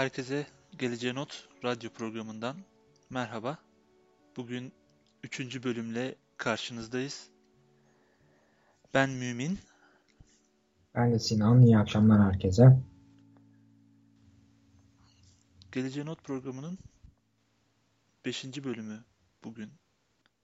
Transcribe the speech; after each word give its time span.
Herkese 0.00 0.46
Geleceğe 0.78 1.14
Not 1.14 1.48
radyo 1.64 1.90
programından 1.90 2.56
merhaba. 3.10 3.58
Bugün 4.36 4.72
üçüncü 5.22 5.62
bölümle 5.62 6.14
karşınızdayız. 6.36 7.28
Ben 8.94 9.10
Mümin. 9.10 9.58
Ben 10.94 11.12
de 11.12 11.18
Sinan. 11.18 11.62
İyi 11.62 11.78
akşamlar 11.78 12.22
herkese. 12.22 12.80
Geleceğe 15.72 16.06
Not 16.06 16.24
programının 16.24 16.78
beşinci 18.24 18.64
bölümü 18.64 19.04
bugün 19.44 19.70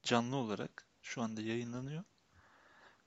canlı 0.02 0.36
olarak 0.36 0.86
şu 1.02 1.22
anda 1.22 1.40
yayınlanıyor. 1.40 2.04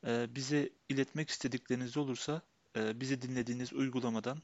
Ee, 0.06 0.28
bize 0.36 0.70
iletmek 0.90 1.30
istedikleriniz 1.30 1.98
olursa 1.98 2.42
e, 2.76 3.00
bizi 3.00 3.22
dinlediğiniz 3.22 3.74
uygulamadan 3.74 4.42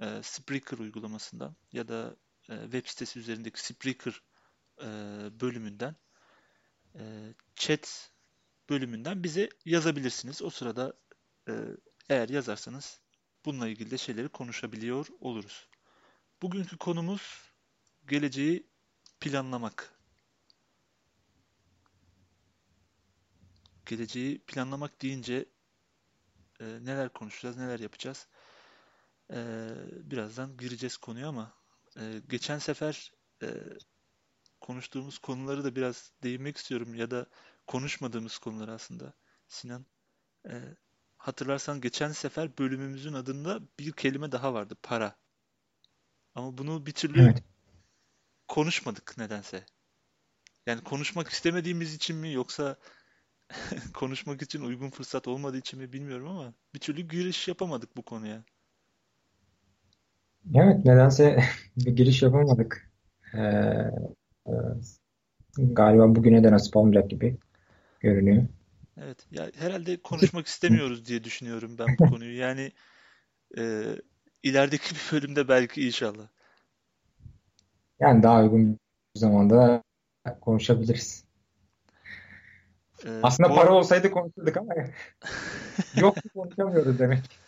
e, 0.00 0.22
Spreaker 0.22 0.78
uygulamasından 0.78 1.56
ya 1.72 1.88
da 1.88 2.16
e, 2.48 2.62
web 2.62 2.86
sitesi 2.86 3.18
üzerindeki 3.18 3.64
Spreaker 3.66 4.22
e, 4.82 4.86
bölümünden 5.40 5.96
e, 6.94 7.34
chat 7.56 8.12
bölümünden 8.70 9.22
bize 9.22 9.48
yazabilirsiniz. 9.64 10.42
O 10.42 10.50
sırada 10.50 10.92
e, 11.48 11.52
eğer 12.08 12.28
yazarsanız 12.28 13.00
bununla 13.44 13.68
ilgili 13.68 13.90
de 13.90 13.98
şeyleri 13.98 14.28
konuşabiliyor 14.28 15.06
oluruz. 15.20 15.68
Bugünkü 16.42 16.78
konumuz 16.78 17.52
geleceği 18.08 18.66
planlamak. 19.20 19.98
Geleceği 23.86 24.38
planlamak 24.38 25.02
deyince 25.02 25.46
e, 26.60 26.64
neler 26.64 27.08
konuşacağız, 27.08 27.56
neler 27.56 27.80
yapacağız? 27.80 28.28
Ee, 29.32 29.74
birazdan 30.10 30.56
gireceğiz 30.56 30.96
konuya 30.96 31.28
ama 31.28 31.54
e, 31.96 32.20
geçen 32.28 32.58
sefer 32.58 33.12
e, 33.42 33.48
konuştuğumuz 34.60 35.18
konuları 35.18 35.64
da 35.64 35.76
biraz 35.76 36.12
değinmek 36.22 36.56
istiyorum 36.56 36.94
ya 36.94 37.10
da 37.10 37.26
konuşmadığımız 37.66 38.38
konular 38.38 38.68
aslında. 38.68 39.12
Sinan, 39.48 39.86
e, 40.48 40.52
hatırlarsan 41.16 41.80
geçen 41.80 42.12
sefer 42.12 42.58
bölümümüzün 42.58 43.12
adında 43.12 43.60
bir 43.78 43.92
kelime 43.92 44.32
daha 44.32 44.54
vardı, 44.54 44.76
para. 44.82 45.16
Ama 46.34 46.58
bunu 46.58 46.86
bir 46.86 46.92
türlü 46.92 47.22
evet. 47.22 47.42
konuşmadık 48.48 49.18
nedense. 49.18 49.66
Yani 50.66 50.84
konuşmak 50.84 51.28
istemediğimiz 51.28 51.94
için 51.94 52.16
mi 52.16 52.32
yoksa 52.32 52.76
konuşmak 53.94 54.42
için 54.42 54.62
uygun 54.62 54.90
fırsat 54.90 55.28
olmadığı 55.28 55.58
için 55.58 55.78
mi 55.80 55.92
bilmiyorum 55.92 56.28
ama 56.28 56.54
bir 56.74 56.80
türlü 56.80 57.08
giriş 57.08 57.48
yapamadık 57.48 57.96
bu 57.96 58.02
konuya. 58.02 58.44
Evet, 60.54 60.84
nedense 60.84 61.44
bir 61.76 61.96
giriş 61.96 62.22
yapamadık. 62.22 62.90
Ee, 63.34 63.40
e, 64.46 64.52
galiba 65.56 66.14
bugüne 66.14 66.44
de 66.44 66.52
nasip 66.52 66.76
olmayacak 66.76 67.10
gibi 67.10 67.36
görünüyor. 68.00 68.46
Evet, 68.96 69.26
ya 69.30 69.50
herhalde 69.58 69.96
konuşmak 69.96 70.46
istemiyoruz 70.46 71.06
diye 71.06 71.24
düşünüyorum 71.24 71.76
ben 71.78 71.86
bu 71.98 72.10
konuyu. 72.10 72.38
Yani 72.38 72.72
e, 73.58 73.84
ilerideki 74.42 74.94
bir 74.94 75.16
bölümde 75.16 75.48
belki 75.48 75.86
inşallah. 75.86 76.28
Yani 78.00 78.22
daha 78.22 78.42
uygun 78.42 78.78
bir 79.14 79.20
zamanda 79.20 79.82
konuşabiliriz. 80.40 81.24
Ee, 83.06 83.20
Aslında 83.22 83.50
bu... 83.50 83.54
para 83.54 83.72
olsaydı 83.72 84.10
konuşurduk 84.10 84.56
ama 84.56 84.74
yok 85.96 86.16
konuşamıyoruz 86.34 86.98
demek. 86.98 87.41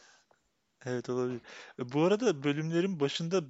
Evet 0.87 1.11
olabilir. 1.11 1.41
E, 1.79 1.93
bu 1.93 2.03
arada 2.05 2.43
bölümlerin 2.43 3.01
başında 3.01 3.45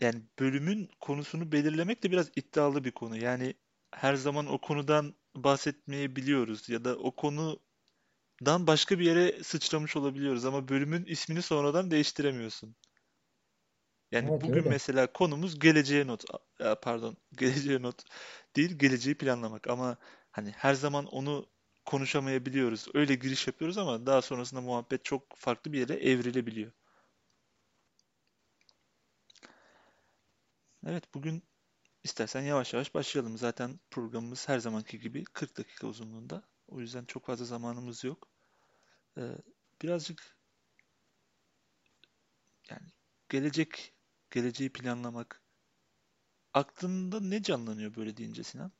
yani 0.00 0.22
bölümün 0.38 0.90
konusunu 1.00 1.52
belirlemek 1.52 2.02
de 2.02 2.10
biraz 2.10 2.30
iddialı 2.36 2.84
bir 2.84 2.92
konu. 2.92 3.16
Yani 3.16 3.54
her 3.94 4.14
zaman 4.14 4.46
o 4.46 4.60
konudan 4.60 5.14
bahsetmeyebiliyoruz 5.34 6.68
ya 6.68 6.84
da 6.84 6.96
o 6.96 7.16
konudan 7.16 7.58
başka 8.66 8.98
bir 8.98 9.04
yere 9.04 9.44
sıçramış 9.44 9.96
olabiliyoruz 9.96 10.44
ama 10.44 10.68
bölümün 10.68 11.04
ismini 11.04 11.42
sonradan 11.42 11.90
değiştiremiyorsun. 11.90 12.76
Yani 14.12 14.28
evet, 14.30 14.42
bugün 14.42 14.64
öyle. 14.64 14.68
mesela 14.68 15.12
konumuz 15.12 15.58
geleceğe 15.58 16.06
not 16.06 16.24
pardon 16.82 17.16
geleceğe 17.36 17.82
not 17.82 18.04
değil 18.56 18.78
geleceği 18.78 19.14
planlamak 19.14 19.68
ama 19.68 19.96
hani 20.30 20.50
her 20.50 20.74
zaman 20.74 21.06
onu 21.06 21.46
konuşamayabiliyoruz. 21.86 22.86
Öyle 22.94 23.14
giriş 23.14 23.46
yapıyoruz 23.46 23.78
ama 23.78 24.06
daha 24.06 24.22
sonrasında 24.22 24.60
muhabbet 24.60 25.04
çok 25.04 25.36
farklı 25.36 25.72
bir 25.72 25.78
yere 25.78 25.94
evrilebiliyor. 25.94 26.72
Evet 30.86 31.14
bugün 31.14 31.42
istersen 32.04 32.42
yavaş 32.42 32.74
yavaş 32.74 32.94
başlayalım. 32.94 33.38
Zaten 33.38 33.80
programımız 33.90 34.48
her 34.48 34.58
zamanki 34.58 35.00
gibi 35.00 35.24
40 35.24 35.58
dakika 35.58 35.86
uzunluğunda. 35.86 36.42
O 36.68 36.80
yüzden 36.80 37.04
çok 37.04 37.26
fazla 37.26 37.44
zamanımız 37.44 38.04
yok. 38.04 38.28
Ee, 39.18 39.22
birazcık 39.82 40.36
yani 42.70 42.88
gelecek, 43.28 43.94
geleceği 44.30 44.72
planlamak 44.72 45.42
aklında 46.54 47.20
ne 47.20 47.42
canlanıyor 47.42 47.96
böyle 47.96 48.16
deyince 48.16 48.42
Sinan? 48.42 48.72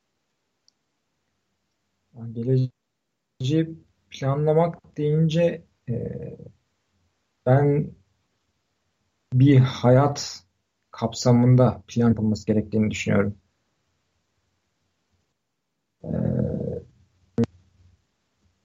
Geleceği 3.38 3.79
planlamak 4.11 4.97
deyince 4.97 5.65
e, 5.88 5.94
ben 7.47 7.91
bir 9.33 9.59
hayat 9.59 10.44
kapsamında 10.91 11.83
plan 11.88 12.09
yapılması 12.09 12.47
gerektiğini 12.47 12.91
düşünüyorum. 12.91 13.38
Ee, 16.05 16.09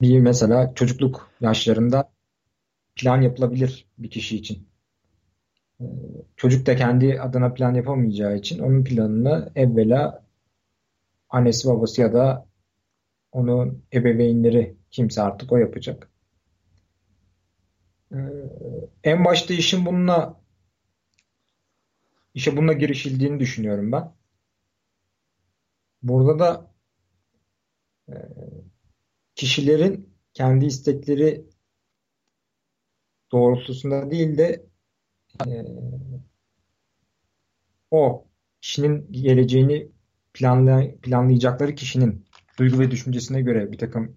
bir 0.00 0.18
mesela 0.20 0.74
çocukluk 0.74 1.30
yaşlarında 1.40 2.12
plan 2.96 3.22
yapılabilir 3.22 3.86
bir 3.98 4.10
kişi 4.10 4.36
için. 4.36 4.68
Ee, 5.80 5.84
çocuk 6.36 6.66
da 6.66 6.76
kendi 6.76 7.20
adına 7.20 7.54
plan 7.54 7.74
yapamayacağı 7.74 8.36
için 8.36 8.58
onun 8.58 8.84
planını 8.84 9.52
evvela 9.54 10.24
annesi 11.30 11.68
babası 11.68 12.00
ya 12.00 12.12
da 12.12 12.51
onun 13.32 13.84
ebeveynleri 13.92 14.76
kimse 14.90 15.22
artık 15.22 15.52
o 15.52 15.56
yapacak. 15.56 16.10
Ee, 18.12 18.16
en 19.04 19.24
başta 19.24 19.54
işin 19.54 19.86
bununla 19.86 20.40
işe 22.34 22.56
bununla 22.56 22.72
girişildiğini 22.72 23.40
düşünüyorum 23.40 23.92
ben. 23.92 24.14
Burada 26.02 26.38
da 26.38 26.72
e, 28.08 28.14
kişilerin 29.34 30.14
kendi 30.34 30.66
istekleri 30.66 31.46
doğrultusunda 33.32 34.10
değil 34.10 34.38
de 34.38 34.66
e, 35.46 35.50
o 37.90 38.26
kişinin 38.60 39.12
geleceğini 39.12 39.88
planlay 40.34 40.96
planlayacakları 40.96 41.74
kişinin 41.74 42.26
duygu 42.58 42.78
ve 42.78 42.90
düşüncesine 42.90 43.42
göre 43.42 43.72
bir 43.72 43.78
takım 43.78 44.16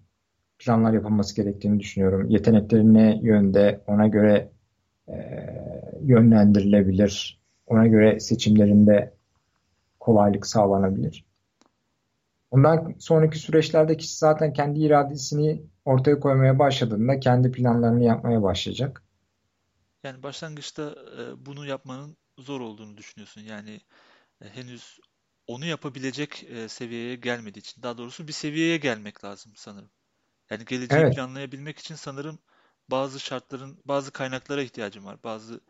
planlar 0.58 0.92
yapılması 0.92 1.36
gerektiğini 1.36 1.80
düşünüyorum. 1.80 2.30
Yeteneklerine 2.30 3.20
yönde 3.22 3.84
ona 3.86 4.06
göre 4.06 4.52
e, 5.08 5.14
yönlendirilebilir. 6.02 7.40
Ona 7.66 7.86
göre 7.86 8.20
seçimlerinde 8.20 9.14
kolaylık 10.00 10.46
sağlanabilir. 10.46 11.24
Ondan 12.50 12.94
sonraki 12.98 13.38
süreçlerde 13.38 13.96
kişi 13.96 14.16
zaten 14.16 14.52
kendi 14.52 14.80
iradesini 14.80 15.62
ortaya 15.84 16.20
koymaya 16.20 16.58
başladığında 16.58 17.20
kendi 17.20 17.52
planlarını 17.52 18.04
yapmaya 18.04 18.42
başlayacak. 18.42 19.02
Yani 20.04 20.22
başlangıçta 20.22 20.94
e, 21.18 21.46
bunu 21.46 21.66
yapmanın 21.66 22.16
zor 22.38 22.60
olduğunu 22.60 22.96
düşünüyorsun. 22.96 23.40
Yani 23.40 23.80
e, 24.42 24.48
henüz 24.48 25.00
onu 25.46 25.66
yapabilecek 25.66 26.44
e, 26.44 26.68
seviyeye 26.68 27.16
gelmediği 27.16 27.60
için. 27.60 27.82
Daha 27.82 27.98
doğrusu 27.98 28.28
bir 28.28 28.32
seviyeye 28.32 28.76
gelmek 28.76 29.24
lazım 29.24 29.52
sanırım. 29.56 29.90
Yani 30.50 30.64
geleceği 30.64 31.00
evet. 31.00 31.14
planlayabilmek 31.14 31.78
için 31.78 31.94
sanırım 31.94 32.38
bazı 32.88 33.20
şartların, 33.20 33.82
bazı 33.84 34.10
kaynaklara 34.10 34.62
ihtiyacım 34.62 35.04
var. 35.04 35.22
Bazı 35.24 35.60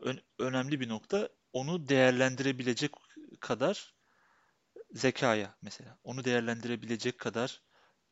ön, 0.00 0.20
önemli 0.38 0.80
bir 0.80 0.88
nokta 0.88 1.28
onu 1.52 1.88
değerlendirebilecek 1.88 2.90
kadar 3.40 3.94
zekaya 4.92 5.54
mesela. 5.62 5.98
Onu 6.04 6.24
değerlendirebilecek 6.24 7.18
kadar 7.18 7.62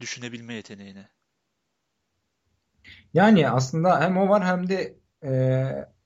düşünebilme 0.01 0.55
yeteneğine. 0.55 1.09
Yani 3.15 3.51
aslında 3.51 4.01
hem 4.01 4.17
o 4.17 4.29
var 4.29 4.45
hem 4.45 4.69
de 4.69 4.99
e, 5.25 5.33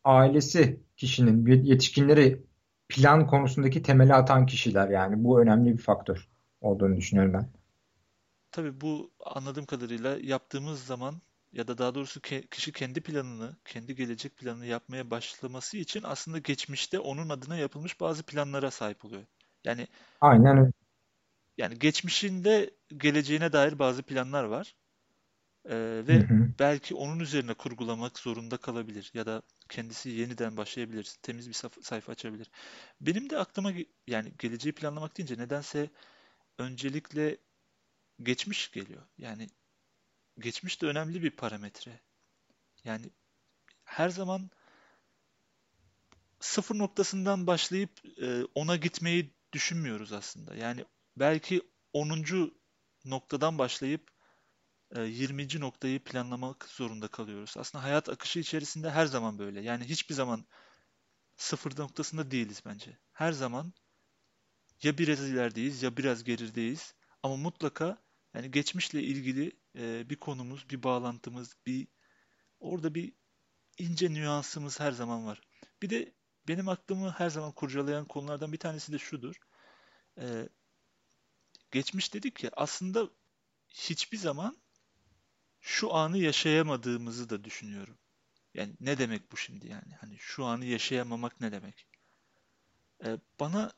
ailesi 0.05 0.81
kişinin, 0.97 1.47
yetişkinleri 1.65 2.48
plan 2.89 3.27
konusundaki 3.27 3.83
temeli 3.83 4.15
atan 4.15 4.47
kişiler 4.47 4.89
yani. 4.89 5.25
Bu 5.25 5.41
önemli 5.43 5.73
bir 5.79 5.83
faktör 5.83 6.29
olduğunu 6.61 6.97
düşünüyorum 6.97 7.35
ben. 7.35 7.51
Tabii 8.51 8.81
bu 8.81 9.13
anladığım 9.21 9.67
kadarıyla 9.67 10.19
yaptığımız 10.23 10.85
zaman 10.85 11.23
ya 11.53 11.69
da 11.69 11.79
daha 11.79 11.95
doğrusu 11.95 12.21
ke- 12.21 12.49
kişi 12.49 12.73
kendi 12.73 13.01
planını, 13.01 13.57
kendi 13.65 13.95
gelecek 13.95 14.37
planını 14.37 14.67
yapmaya 14.67 15.11
başlaması 15.11 15.77
için 15.77 16.03
aslında 16.03 16.39
geçmişte 16.39 16.99
onun 16.99 17.29
adına 17.29 17.57
yapılmış 17.57 18.01
bazı 18.01 18.23
planlara 18.23 18.71
sahip 18.71 19.05
oluyor. 19.05 19.27
Yani 19.65 19.89
Aynen 20.21 20.57
öyle. 20.59 20.73
yani 21.57 21.79
geçmişinde 21.79 22.71
geleceğine 22.97 23.53
dair 23.53 23.79
bazı 23.79 24.03
planlar 24.03 24.45
var. 24.45 24.75
Ee, 25.69 26.03
Hı 26.09 26.13
ve 26.13 26.19
hı. 26.19 26.49
belki 26.59 26.95
onun 26.95 27.21
üzerine 27.21 27.55
kurgulamak 27.55 28.19
zorunda 28.19 28.57
kalabilir 28.57 29.11
ya 29.15 29.27
da 29.27 29.43
kendisi 29.69 30.11
yeniden 30.11 30.57
başlayabilir, 30.57 31.17
temiz 31.23 31.49
bir 31.49 31.55
saf- 31.55 31.83
sayfa 31.83 32.13
açabilir. 32.13 32.51
Benim 33.01 33.31
de 33.31 33.39
aklıma 33.39 33.73
ge- 33.73 33.89
yani 34.07 34.33
geleceği 34.39 34.73
planlamak 34.73 35.19
deyince 35.19 35.39
nedense 35.39 35.91
öncelikle 36.59 37.39
geçmiş 38.23 38.71
geliyor. 38.73 39.03
Yani 39.19 39.49
geçmiş 40.39 40.83
de 40.83 40.87
önemli 40.87 41.23
bir 41.23 41.31
parametre. 41.31 42.01
Yani 42.85 43.11
her 43.85 44.09
zaman 44.09 44.51
sıfır 46.41 46.79
noktasından 46.79 47.47
başlayıp 47.47 47.91
e, 48.23 48.45
ona 48.55 48.77
gitmeyi 48.77 49.31
düşünmüyoruz 49.53 50.13
aslında. 50.13 50.55
Yani 50.55 50.85
belki 51.17 51.63
onuncu 51.93 52.55
noktadan 53.05 53.59
başlayıp 53.59 54.11
20. 54.97 55.61
noktayı 55.61 56.05
planlamak 56.05 56.65
zorunda 56.65 57.09
kalıyoruz. 57.09 57.55
Aslında 57.57 57.85
hayat 57.85 58.09
akışı 58.09 58.39
içerisinde 58.39 58.91
her 58.91 59.07
zaman 59.07 59.39
böyle. 59.39 59.61
Yani 59.61 59.85
hiçbir 59.85 60.15
zaman 60.15 60.47
sıfır 61.37 61.79
noktasında 61.79 62.31
değiliz 62.31 62.63
bence. 62.67 62.99
Her 63.13 63.33
zaman 63.33 63.73
ya 64.83 64.99
biraz 64.99 65.21
ilerideyiz 65.21 65.83
ya 65.83 65.97
biraz 65.97 66.25
gerideyiz. 66.25 66.95
Ama 67.23 67.37
mutlaka 67.37 67.99
yani 68.35 68.51
geçmişle 68.51 69.03
ilgili 69.03 69.53
e, 69.79 70.11
bir 70.11 70.17
konumuz, 70.17 70.71
bir 70.71 70.83
bağlantımız, 70.83 71.57
bir 71.67 71.89
orada 72.61 72.95
bir 72.95 73.13
ince 73.79 74.15
nüansımız 74.15 74.81
her 74.81 74.93
zaman 74.93 75.27
var. 75.27 75.41
Bir 75.83 75.91
de 75.91 76.15
benim 76.49 76.69
aklımı 76.69 77.11
her 77.11 77.31
zaman 77.31 77.53
kurcalayan 77.53 78.05
konulardan 78.05 78.53
bir 78.53 78.59
tanesi 78.59 78.93
de 78.93 78.99
şudur. 78.99 79.37
E, 80.19 80.49
geçmiş 81.71 82.15
dedik 82.15 82.45
ya 82.45 82.51
aslında 82.57 83.11
hiçbir 83.69 84.19
zaman 84.19 84.57
şu 85.69 85.95
anı 85.95 86.19
yaşayamadığımızı 86.19 87.31
da 87.31 87.45
düşünüyorum. 87.45 87.99
Yani 88.55 88.75
ne 88.81 88.99
demek 88.99 89.33
bu 89.33 89.37
şimdi 89.37 89.69
yani? 89.69 89.95
Hani 90.01 90.19
şu 90.19 90.45
anı 90.45 90.65
yaşayamamak 90.65 91.41
ne 91.41 91.53
demek? 91.53 91.87
Ee, 93.05 93.19
bana 93.41 93.73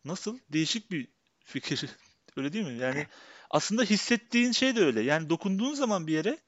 Nasıl? 0.05 0.39
Değişik 0.50 0.91
bir 0.91 1.07
fikir. 1.45 1.89
Öyle 2.38 2.53
değil 2.53 2.65
mi? 2.65 2.77
Yani 2.77 3.07
aslında 3.50 3.83
hissettiğin 3.83 4.51
şey 4.51 4.75
de 4.75 4.86
öyle. 4.86 5.01
Yani 5.01 5.29
dokunduğun 5.29 5.74
zaman 5.74 6.07
bir 6.07 6.13
yere 6.13 6.39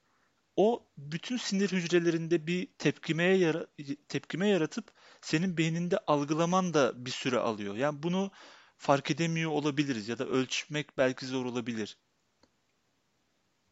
o 0.56 0.88
bütün 0.98 1.38
sinir 1.38 1.72
hücrelerinde 1.72 2.48
bir 2.48 2.68
tepkimeye 2.78 3.38
yara 3.38 3.68
tepkime 4.08 4.48
yaratıp 4.48 4.92
senin 5.22 5.58
beyninde 5.58 5.98
algılaman 6.08 6.74
da 6.74 7.06
bir 7.06 7.12
süre 7.12 7.38
alıyor. 7.38 7.76
Yani 7.76 8.04
bunu 8.04 8.32
fark 8.78 9.12
edemiyor 9.12 9.52
olabiliriz 9.52 10.08
ya 10.08 10.18
da 10.18 10.26
ölçmek 10.28 10.98
belki 10.98 11.26
zor 11.26 11.46
olabilir. 11.46 11.98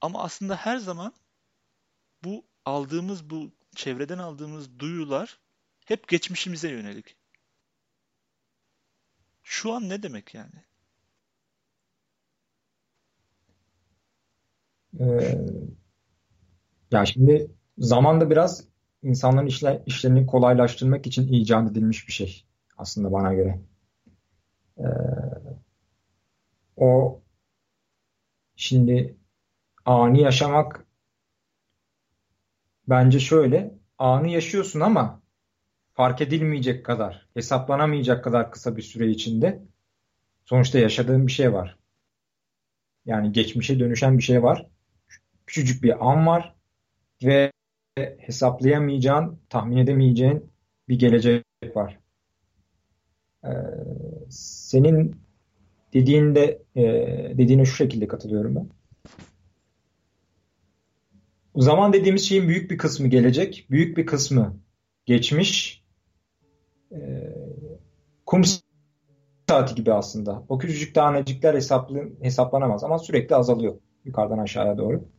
Ama 0.02 0.24
aslında 0.24 0.56
her 0.56 0.78
zaman 0.78 1.14
bu 2.24 2.46
aldığımız 2.66 3.30
bu 3.30 3.52
çevreden 3.76 4.18
aldığımız 4.18 4.80
duyular 4.80 5.40
hep 5.86 6.08
geçmişimize 6.08 6.70
yönelik. 6.70 7.16
Şu 9.44 9.74
an 9.74 9.90
ne 9.90 10.04
demek 10.04 10.34
yani? 10.34 10.64
Ee, 15.00 15.38
ya 16.94 17.06
şimdi 17.06 17.52
zamanda 17.78 18.30
biraz 18.30 18.64
insanların 19.04 19.48
işle, 19.48 19.84
işlerini 19.86 20.26
kolaylaştırmak 20.26 21.08
için 21.08 21.34
icat 21.34 21.72
edilmiş 21.72 22.08
bir 22.08 22.14
şey 22.14 22.46
aslında 22.78 23.12
bana 23.12 23.34
göre. 23.34 23.60
Ee, 24.78 24.84
o 26.78 27.22
şimdi 28.56 29.18
ani 29.86 30.22
yaşamak 30.22 30.86
bence 32.88 33.20
şöyle 33.20 33.74
anı 33.98 34.30
yaşıyorsun 34.30 34.80
ama 34.80 35.22
fark 35.94 36.22
edilmeyecek 36.22 36.86
kadar, 36.86 37.30
hesaplanamayacak 37.34 38.24
kadar 38.24 38.52
kısa 38.52 38.78
bir 38.78 38.82
süre 38.82 39.10
içinde 39.10 39.64
sonuçta 40.46 40.80
yaşadığın 40.80 41.28
bir 41.28 41.32
şey 41.32 41.54
var. 41.54 41.78
Yani 43.06 43.32
geçmişe 43.32 43.80
dönüşen 43.80 44.18
bir 44.18 44.24
şey 44.24 44.44
var. 44.44 44.68
Küçücük 45.48 45.84
bir 45.84 46.12
an 46.12 46.28
var 46.28 46.53
ve 47.26 47.52
hesaplayamayacağın, 48.18 49.40
tahmin 49.50 49.78
edemeyeceğin 49.78 50.52
bir 50.90 51.00
gelecek 51.00 51.46
var. 51.76 52.00
Ee, 53.46 53.50
senin 54.30 55.16
dediğinde 55.94 56.62
e, 56.76 56.84
dediğine 57.38 57.66
şu 57.66 57.76
şekilde 57.76 58.08
katılıyorum 58.08 58.56
ben. 58.56 58.70
Zaman 61.56 61.94
dediğimiz 61.94 62.28
şeyin 62.30 62.48
büyük 62.48 62.72
bir 62.72 62.78
kısmı 62.78 63.08
gelecek, 63.08 63.68
büyük 63.70 63.98
bir 63.98 64.06
kısmı 64.06 64.60
geçmiş. 65.06 65.84
Ee, 66.92 67.34
kum 68.26 68.42
saati 69.50 69.76
gibi 69.76 69.94
aslında. 69.94 70.44
O 70.50 70.58
küçücük 70.58 70.96
tanecikler 70.96 71.54
hesaplı, 71.54 72.10
hesaplanamaz 72.22 72.84
ama 72.84 73.00
sürekli 73.00 73.36
azalıyor 73.36 73.76
yukarıdan 74.06 74.38
aşağıya 74.38 74.78
doğru. 74.78 75.10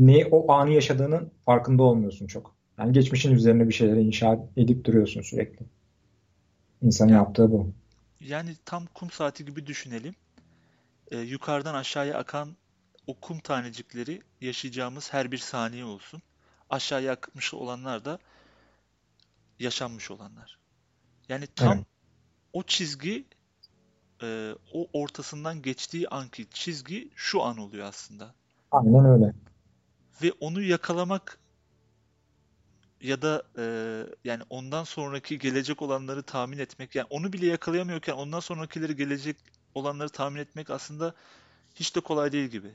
Ne 0.00 0.26
o 0.30 0.52
anı 0.52 0.70
yaşadığının 0.70 1.30
farkında 1.46 1.82
olmuyorsun 1.82 2.26
çok. 2.26 2.54
Yani 2.78 2.92
geçmişin 2.92 3.32
üzerine 3.32 3.68
bir 3.68 3.74
şeyleri 3.74 4.02
inşa 4.02 4.38
edip 4.56 4.84
duruyorsun 4.84 5.22
sürekli. 5.22 5.66
İnsanın 6.82 7.08
Yani, 7.12 7.18
yaptığı 7.18 7.52
bu. 7.52 7.72
yani 8.20 8.50
tam 8.64 8.86
kum 8.86 9.10
saati 9.10 9.44
gibi 9.44 9.66
düşünelim. 9.66 10.14
Ee, 11.10 11.18
yukarıdan 11.18 11.74
aşağıya 11.74 12.18
akan 12.18 12.56
o 13.06 13.14
kum 13.14 13.38
tanecikleri 13.38 14.22
yaşayacağımız 14.40 15.12
her 15.12 15.32
bir 15.32 15.38
saniye 15.38 15.84
olsun. 15.84 16.22
Aşağıya 16.70 17.12
akmış 17.12 17.54
olanlar 17.54 18.04
da 18.04 18.18
yaşanmış 19.58 20.10
olanlar. 20.10 20.58
Yani 21.28 21.44
tam 21.56 21.76
Evet. 21.76 21.86
o 22.52 22.62
çizgi 22.62 23.24
e, 24.22 24.54
o 24.74 24.86
ortasından 24.92 25.62
geçtiği 25.62 26.08
anki 26.08 26.46
çizgi 26.50 27.10
şu 27.14 27.42
an 27.42 27.58
oluyor 27.58 27.86
aslında. 27.86 28.34
Aynen 28.70 29.04
öyle. 29.04 29.32
Ve 30.22 30.32
onu 30.40 30.62
yakalamak 30.62 31.38
ya 33.00 33.22
da 33.22 33.42
e, 33.58 33.64
yani 34.24 34.42
ondan 34.50 34.84
sonraki 34.84 35.38
gelecek 35.38 35.82
olanları 35.82 36.22
tahmin 36.22 36.58
etmek 36.58 36.94
yani 36.94 37.06
onu 37.10 37.32
bile 37.32 37.46
yakalayamıyorken 37.46 38.12
ondan 38.12 38.40
sonrakileri 38.40 38.96
gelecek 38.96 39.36
olanları 39.74 40.08
tahmin 40.08 40.40
etmek 40.40 40.70
aslında 40.70 41.14
hiç 41.74 41.96
de 41.96 42.00
kolay 42.00 42.32
değil 42.32 42.48
gibi. 42.48 42.70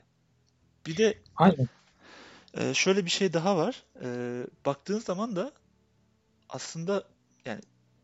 Bir 0.86 0.96
de 0.96 1.18
Aynen. 1.36 1.68
e, 2.54 2.74
şöyle 2.74 3.04
bir 3.04 3.10
şey 3.10 3.32
daha 3.32 3.56
var. 3.56 3.84
E, 4.02 4.08
baktığın 4.66 4.98
zaman 4.98 5.36
da 5.36 5.52
aslında 6.48 7.08
yani 7.44 7.60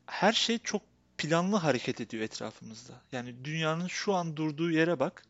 her 0.07 0.33
şey 0.33 0.59
çok 0.59 0.83
planlı 1.19 1.57
hareket 1.57 2.01
ediyor 2.01 2.23
etrafımızda. 2.23 2.93
Yani 3.13 3.45
dünyanın 3.45 3.87
şu 3.87 4.15
an 4.15 4.37
durduğu 4.37 4.71
yere 4.71 4.99
bak 5.01 5.23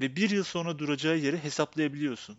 ve 0.00 0.16
bir 0.16 0.30
yıl 0.30 0.44
sonra 0.44 0.78
duracağı 0.78 1.16
yeri 1.16 1.44
hesaplayabiliyorsun. 1.44 2.36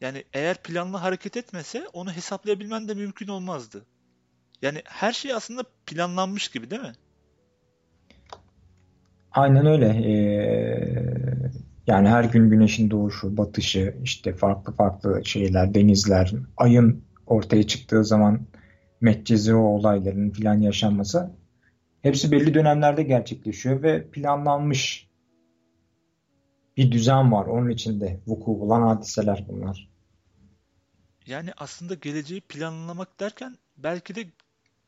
Yani 0.00 0.24
eğer 0.32 0.62
planlı 0.62 0.96
hareket 0.96 1.36
etmese 1.36 1.88
onu 1.92 2.12
hesaplayabilmen 2.12 2.88
de 2.88 2.94
mümkün 2.94 3.28
olmazdı. 3.28 3.84
Yani 4.62 4.82
her 4.84 5.12
şey 5.12 5.32
aslında 5.32 5.62
planlanmış 5.86 6.48
gibi 6.48 6.70
değil 6.70 6.82
mi? 6.82 6.92
Aynen 9.32 9.66
öyle. 9.66 9.86
Ee, 9.86 11.14
yani 11.86 12.08
her 12.08 12.24
gün 12.24 12.50
güneşin 12.50 12.90
doğuşu, 12.90 13.36
batışı, 13.36 13.94
işte 14.04 14.32
farklı 14.32 14.72
farklı 14.72 15.24
şeyler, 15.24 15.74
denizler, 15.74 16.32
ayın 16.56 17.04
ortaya 17.26 17.66
çıktığı 17.66 18.04
zaman 18.04 18.40
Medcezir 19.00 19.52
o 19.52 19.62
olayların 19.62 20.30
filan 20.30 20.60
yaşanması 20.60 21.30
hepsi 22.02 22.32
belli 22.32 22.54
dönemlerde 22.54 23.02
gerçekleşiyor 23.02 23.82
ve 23.82 24.06
planlanmış 24.10 25.03
bir 26.76 26.92
düzen 26.92 27.32
var. 27.32 27.46
Onun 27.46 27.70
içinde 27.70 28.20
vuku 28.26 28.60
bulan 28.60 28.82
hadiseler 28.82 29.44
bunlar. 29.48 29.88
Yani 31.26 31.50
aslında 31.56 31.94
geleceği 31.94 32.40
planlamak 32.40 33.20
derken 33.20 33.58
belki 33.76 34.14
de 34.14 34.26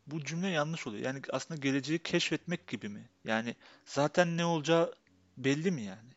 bu 0.06 0.24
cümle 0.24 0.48
yanlış 0.48 0.86
oluyor. 0.86 1.04
Yani 1.04 1.20
aslında 1.32 1.60
geleceği 1.60 1.98
keşfetmek 1.98 2.68
gibi 2.68 2.88
mi? 2.88 3.08
Yani 3.24 3.54
zaten 3.84 4.36
ne 4.36 4.44
olacağı 4.44 4.94
belli 5.36 5.70
mi 5.70 5.82
yani? 5.82 6.10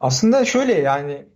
Aslında 0.00 0.44
şöyle 0.44 0.72
yani 0.72 1.26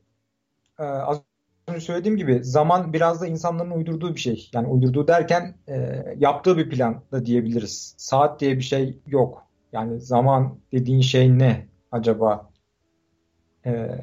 e, 0.78 0.82
az 0.82 1.20
önce 1.68 1.80
söylediğim 1.80 2.16
gibi 2.16 2.44
zaman 2.44 2.92
biraz 2.92 3.20
da 3.20 3.26
insanların 3.26 3.70
uydurduğu 3.70 4.14
bir 4.14 4.20
şey. 4.20 4.50
Yani 4.54 4.68
uydurduğu 4.68 5.08
derken 5.08 5.56
e, 5.68 6.04
yaptığı 6.18 6.56
bir 6.56 6.70
plan 6.70 7.02
da 7.12 7.26
diyebiliriz. 7.26 7.94
Saat 7.96 8.40
diye 8.40 8.56
bir 8.56 8.62
şey 8.62 8.98
yok. 9.06 9.46
Yani 9.72 10.00
zaman 10.00 10.58
dediğin 10.72 11.00
şey 11.00 11.38
ne 11.38 11.66
acaba? 11.92 12.50
E, 13.68 14.00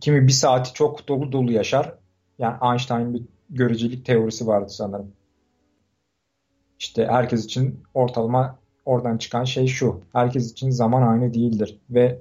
kimi 0.00 0.26
bir 0.26 0.32
saati 0.32 0.72
çok 0.72 1.08
dolu 1.08 1.32
dolu 1.32 1.52
yaşar. 1.52 1.94
Yani 2.38 2.56
Einstein'ın 2.62 3.14
bir 3.14 3.22
görecelik 3.50 4.06
teorisi 4.06 4.46
vardı 4.46 4.68
sanırım. 4.68 5.12
İşte 6.78 7.06
herkes 7.06 7.44
için 7.44 7.80
ortalama 7.94 8.58
oradan 8.84 9.18
çıkan 9.18 9.44
şey 9.44 9.66
şu. 9.66 10.00
Herkes 10.12 10.52
için 10.52 10.70
zaman 10.70 11.02
aynı 11.02 11.34
değildir. 11.34 11.80
Ve 11.90 12.18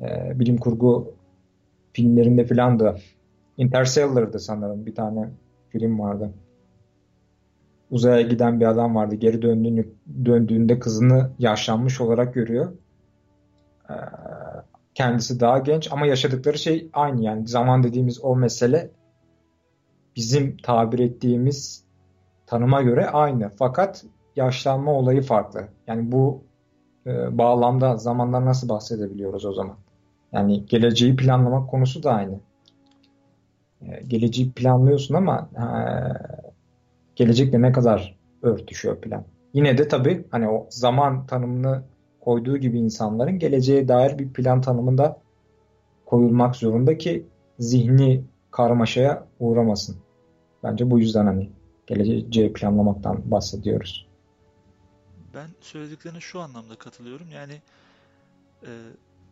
e, 0.00 0.40
bilim 0.40 0.56
kurgu 0.56 1.14
filmlerinde 1.92 2.44
filan 2.44 2.80
da 2.80 2.96
Interstellar'dı 3.56 4.38
sanırım 4.40 4.86
bir 4.86 4.94
tane 4.94 5.30
film 5.70 6.00
vardı. 6.00 6.32
Uzaya 7.90 8.22
giden 8.22 8.60
bir 8.60 8.66
adam 8.66 8.94
vardı. 8.94 9.14
Geri 9.14 9.42
döndüğünü, 9.42 9.86
döndüğünde 10.24 10.78
kızını 10.78 11.30
yaşlanmış 11.38 12.00
olarak 12.00 12.34
görüyor. 12.34 12.72
Ee, 13.90 13.94
kendisi 14.94 15.40
daha 15.40 15.58
genç 15.58 15.92
ama 15.92 16.06
yaşadıkları 16.06 16.58
şey 16.58 16.90
aynı 16.92 17.24
yani 17.24 17.48
zaman 17.48 17.82
dediğimiz 17.82 18.24
o 18.24 18.36
mesele 18.36 18.90
bizim 20.16 20.56
tabir 20.56 20.98
ettiğimiz 20.98 21.84
tanıma 22.46 22.82
göre 22.82 23.06
aynı. 23.06 23.50
Fakat 23.58 24.04
yaşlanma 24.36 24.92
olayı 24.92 25.22
farklı. 25.22 25.68
Yani 25.86 26.12
bu 26.12 26.44
e, 27.06 27.38
bağlamda 27.38 27.96
zamandan 27.96 28.46
nasıl 28.46 28.68
bahsedebiliyoruz 28.68 29.44
o 29.44 29.52
zaman? 29.52 29.76
Yani 30.32 30.66
geleceği 30.66 31.16
planlamak 31.16 31.70
konusu 31.70 32.02
da 32.02 32.12
aynı. 32.12 32.40
E, 33.82 34.02
geleceği 34.06 34.52
planlıyorsun 34.52 35.14
ama 35.14 35.50
e, 35.56 35.64
gelecekle 37.16 37.62
ne 37.62 37.72
kadar 37.72 38.18
örtüşüyor 38.42 39.00
plan? 39.00 39.24
Yine 39.54 39.78
de 39.78 39.88
tabii 39.88 40.24
hani 40.30 40.48
o 40.48 40.66
zaman 40.70 41.26
tanımını 41.26 41.82
koyduğu 42.24 42.56
gibi 42.56 42.78
insanların 42.78 43.38
geleceğe 43.38 43.88
dair 43.88 44.18
bir 44.18 44.32
plan 44.32 44.60
tanımında 44.60 45.20
koyulmak 46.06 46.56
zorunda 46.56 46.98
ki 46.98 47.26
zihni 47.58 48.24
karmaşaya 48.50 49.26
uğramasın. 49.40 49.96
Bence 50.62 50.90
bu 50.90 50.98
yüzden 50.98 51.26
hani 51.26 51.50
geleceği 51.86 52.52
planlamaktan 52.52 53.30
bahsediyoruz. 53.30 54.06
Ben 55.34 55.48
söylediklerine 55.60 56.20
şu 56.20 56.40
anlamda 56.40 56.74
katılıyorum. 56.74 57.30
Yani 57.30 57.62
e, 58.62 58.70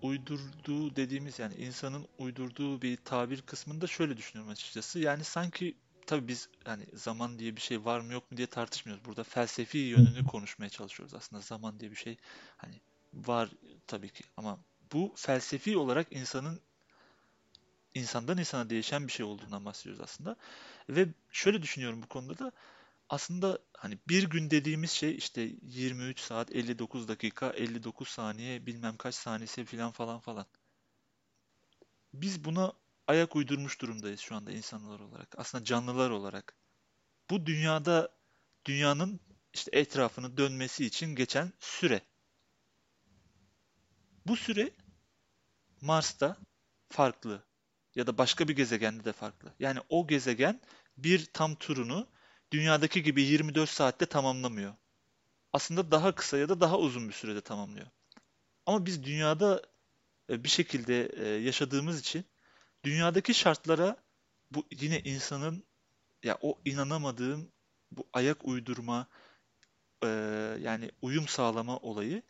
uydurduğu 0.02 0.96
dediğimiz 0.96 1.38
yani 1.38 1.54
insanın 1.54 2.04
uydurduğu 2.18 2.82
bir 2.82 2.96
tabir 2.96 3.42
kısmında 3.42 3.86
şöyle 3.86 4.16
düşünüyorum 4.16 4.52
açıkçası. 4.52 4.98
Yani 4.98 5.24
sanki 5.24 5.74
tabii 6.10 6.28
biz 6.28 6.48
yani 6.66 6.86
zaman 6.94 7.38
diye 7.38 7.56
bir 7.56 7.60
şey 7.60 7.84
var 7.84 8.00
mı 8.00 8.12
yok 8.12 8.30
mu 8.30 8.36
diye 8.36 8.46
tartışmıyoruz. 8.46 9.04
Burada 9.04 9.24
felsefi 9.24 9.78
yönünü 9.78 10.24
konuşmaya 10.24 10.68
çalışıyoruz 10.68 11.14
aslında. 11.14 11.42
Zaman 11.42 11.80
diye 11.80 11.90
bir 11.90 11.96
şey 11.96 12.16
hani 12.56 12.80
var 13.14 13.50
tabii 13.86 14.08
ki 14.08 14.24
ama 14.36 14.58
bu 14.92 15.12
felsefi 15.16 15.76
olarak 15.76 16.06
insanın 16.10 16.60
insandan 17.94 18.38
insana 18.38 18.70
değişen 18.70 19.06
bir 19.06 19.12
şey 19.12 19.26
olduğundan 19.26 19.64
bahsediyoruz 19.64 20.00
aslında. 20.00 20.36
Ve 20.88 21.08
şöyle 21.30 21.62
düşünüyorum 21.62 22.02
bu 22.02 22.06
konuda 22.06 22.38
da 22.38 22.52
aslında 23.08 23.58
hani 23.76 23.98
bir 24.08 24.30
gün 24.30 24.50
dediğimiz 24.50 24.90
şey 24.90 25.16
işte 25.16 25.50
23 25.62 26.20
saat 26.20 26.52
59 26.52 27.08
dakika 27.08 27.50
59 27.50 28.08
saniye 28.08 28.66
bilmem 28.66 28.96
kaç 28.96 29.14
saniyesi 29.14 29.64
filan 29.64 29.90
falan 29.90 30.20
falan. 30.20 30.46
Biz 32.14 32.44
buna 32.44 32.72
ayak 33.10 33.36
uydurmuş 33.36 33.80
durumdayız 33.80 34.20
şu 34.20 34.34
anda 34.36 34.52
insanlar 34.52 35.00
olarak. 35.00 35.34
Aslında 35.38 35.64
canlılar 35.64 36.10
olarak. 36.10 36.54
Bu 37.30 37.46
dünyada 37.46 38.08
dünyanın 38.64 39.20
işte 39.54 39.70
etrafını 39.74 40.36
dönmesi 40.36 40.86
için 40.86 41.06
geçen 41.14 41.52
süre. 41.58 42.00
Bu 44.26 44.36
süre 44.36 44.70
Mars'ta 45.80 46.36
farklı 46.88 47.44
ya 47.94 48.06
da 48.06 48.18
başka 48.18 48.48
bir 48.48 48.56
gezegende 48.56 49.04
de 49.04 49.12
farklı. 49.12 49.54
Yani 49.58 49.80
o 49.88 50.06
gezegen 50.06 50.60
bir 50.96 51.24
tam 51.24 51.54
turunu 51.54 52.08
dünyadaki 52.52 53.02
gibi 53.02 53.22
24 53.22 53.70
saatte 53.70 54.06
tamamlamıyor. 54.06 54.74
Aslında 55.52 55.90
daha 55.90 56.14
kısa 56.14 56.38
ya 56.38 56.48
da 56.48 56.60
daha 56.60 56.78
uzun 56.78 57.08
bir 57.08 57.14
sürede 57.14 57.40
tamamlıyor. 57.40 57.86
Ama 58.66 58.86
biz 58.86 59.04
dünyada 59.04 59.62
e, 60.30 60.44
bir 60.44 60.48
şekilde 60.48 61.06
e, 61.06 61.28
yaşadığımız 61.28 62.00
için 62.00 62.24
dünyadaki 62.84 63.34
şartlara 63.34 63.96
bu 64.50 64.66
yine 64.70 65.00
insanın 65.00 65.64
ya 66.24 66.38
o 66.40 66.60
inanamadığım 66.64 67.52
bu 67.90 68.08
ayak 68.12 68.44
uydurma 68.44 69.08
e, 70.04 70.08
yani 70.60 70.90
uyum 71.02 71.28
sağlama 71.28 71.78
olayı 71.78 72.22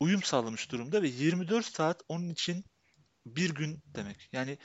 uyum 0.00 0.22
sağlamış 0.22 0.72
durumda 0.72 1.02
ve 1.02 1.08
24 1.08 1.66
saat 1.66 2.02
onun 2.08 2.28
için 2.28 2.64
bir 3.26 3.54
gün 3.54 3.82
demek. 3.86 4.28
Yani 4.32 4.58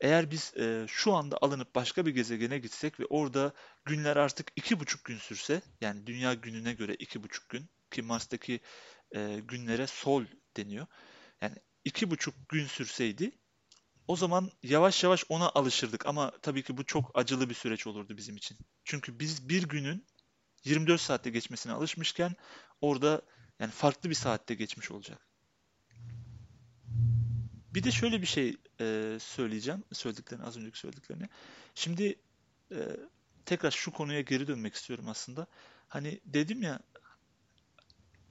eğer 0.00 0.30
biz 0.30 0.54
e, 0.56 0.84
şu 0.88 1.14
anda 1.14 1.38
alınıp 1.42 1.74
başka 1.74 2.06
bir 2.06 2.10
gezegene 2.10 2.58
gitsek 2.58 3.00
ve 3.00 3.04
orada 3.06 3.52
günler 3.84 4.16
artık 4.16 4.52
iki 4.56 4.80
buçuk 4.80 5.04
gün 5.04 5.18
sürse, 5.18 5.62
yani 5.80 6.06
dünya 6.06 6.34
gününe 6.34 6.72
göre 6.74 6.94
iki 6.94 7.22
buçuk 7.22 7.48
gün 7.48 7.70
ki 7.90 8.02
Mars'taki 8.02 8.60
e, 9.16 9.40
günlere 9.48 9.86
sol 9.86 10.24
deniyor. 10.56 10.86
Yani 11.40 11.56
iki 11.84 12.10
buçuk 12.10 12.48
gün 12.48 12.66
sürseydi 12.66 13.32
o 14.08 14.16
zaman 14.16 14.50
yavaş 14.62 15.04
yavaş 15.04 15.24
ona 15.28 15.48
alışırdık 15.48 16.06
ama 16.06 16.32
tabii 16.42 16.62
ki 16.62 16.76
bu 16.76 16.84
çok 16.84 17.10
acılı 17.18 17.50
bir 17.50 17.54
süreç 17.54 17.86
olurdu 17.86 18.16
bizim 18.16 18.36
için. 18.36 18.58
Çünkü 18.84 19.20
biz 19.20 19.48
bir 19.48 19.62
günün 19.62 20.06
24 20.64 21.00
saatte 21.00 21.30
geçmesine 21.30 21.72
alışmışken 21.72 22.34
orada 22.80 23.22
yani 23.60 23.70
farklı 23.70 24.10
bir 24.10 24.14
saatte 24.14 24.54
geçmiş 24.54 24.90
olacak. 24.90 25.26
Bir 27.74 27.84
de 27.84 27.90
şöyle 27.90 28.22
bir 28.22 28.26
şey 28.26 28.56
e, 28.80 29.18
söyleyeceğim. 29.20 29.84
Söylediklerini, 29.92 30.44
az 30.44 30.56
önceki 30.56 30.78
söylediklerini. 30.78 31.28
Şimdi 31.74 32.18
e, 32.72 32.78
tekrar 33.44 33.70
şu 33.70 33.92
konuya 33.92 34.20
geri 34.20 34.46
dönmek 34.46 34.74
istiyorum 34.74 35.08
aslında. 35.08 35.46
Hani 35.88 36.20
dedim 36.24 36.62
ya 36.62 36.80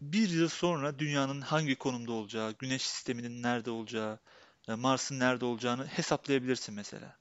bir 0.01 0.29
yıl 0.29 0.49
sonra 0.49 0.99
dünyanın 0.99 1.41
hangi 1.41 1.75
konumda 1.75 2.11
olacağı, 2.11 2.51
güneş 2.59 2.81
sisteminin 2.81 3.43
nerede 3.43 3.71
olacağı, 3.71 4.19
Mars'ın 4.67 5.19
nerede 5.19 5.45
olacağını 5.45 5.87
hesaplayabilirsin 5.87 6.75
mesela. 6.75 7.17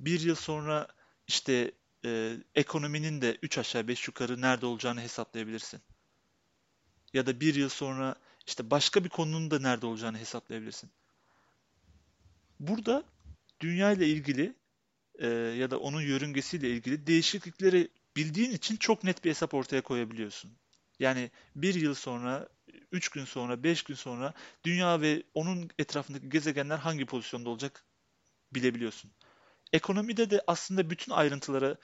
Bir 0.00 0.20
yıl 0.20 0.34
sonra 0.34 0.88
işte 1.26 1.72
e, 2.04 2.36
ekonominin 2.54 3.20
de 3.20 3.38
3 3.42 3.58
aşağı 3.58 3.88
5 3.88 4.08
yukarı 4.08 4.40
nerede 4.40 4.66
olacağını 4.66 5.00
hesaplayabilirsin. 5.00 5.80
Ya 7.12 7.26
da 7.26 7.40
bir 7.40 7.54
yıl 7.54 7.68
sonra 7.68 8.14
işte 8.46 8.70
başka 8.70 9.04
bir 9.04 9.08
konunun 9.08 9.50
da 9.50 9.58
nerede 9.58 9.86
olacağını 9.86 10.18
hesaplayabilirsin. 10.18 10.90
Burada 12.60 13.04
dünya 13.60 13.92
ile 13.92 14.08
ilgili 14.08 14.54
e, 15.18 15.28
ya 15.28 15.70
da 15.70 15.78
onun 15.78 16.00
yörüngesiyle 16.00 16.70
ilgili 16.70 17.06
değişiklikleri 17.06 17.88
bildiğin 18.16 18.50
için 18.50 18.76
çok 18.76 19.04
net 19.04 19.24
bir 19.24 19.30
hesap 19.30 19.54
ortaya 19.54 19.82
koyabiliyorsun. 19.82 20.50
Yani 20.98 21.30
bir 21.56 21.74
yıl 21.74 21.94
sonra, 21.94 22.48
üç 22.92 23.08
gün 23.08 23.24
sonra, 23.24 23.62
beş 23.62 23.82
gün 23.82 23.94
sonra 23.94 24.34
dünya 24.64 25.00
ve 25.00 25.22
onun 25.34 25.70
etrafındaki 25.78 26.28
gezegenler 26.28 26.78
hangi 26.78 27.06
pozisyonda 27.06 27.50
olacak 27.50 27.84
bilebiliyorsun. 28.52 29.10
Ekonomide 29.72 30.30
de 30.30 30.42
aslında 30.46 30.90
bütün 30.90 31.12
ayrıntılara 31.12 31.76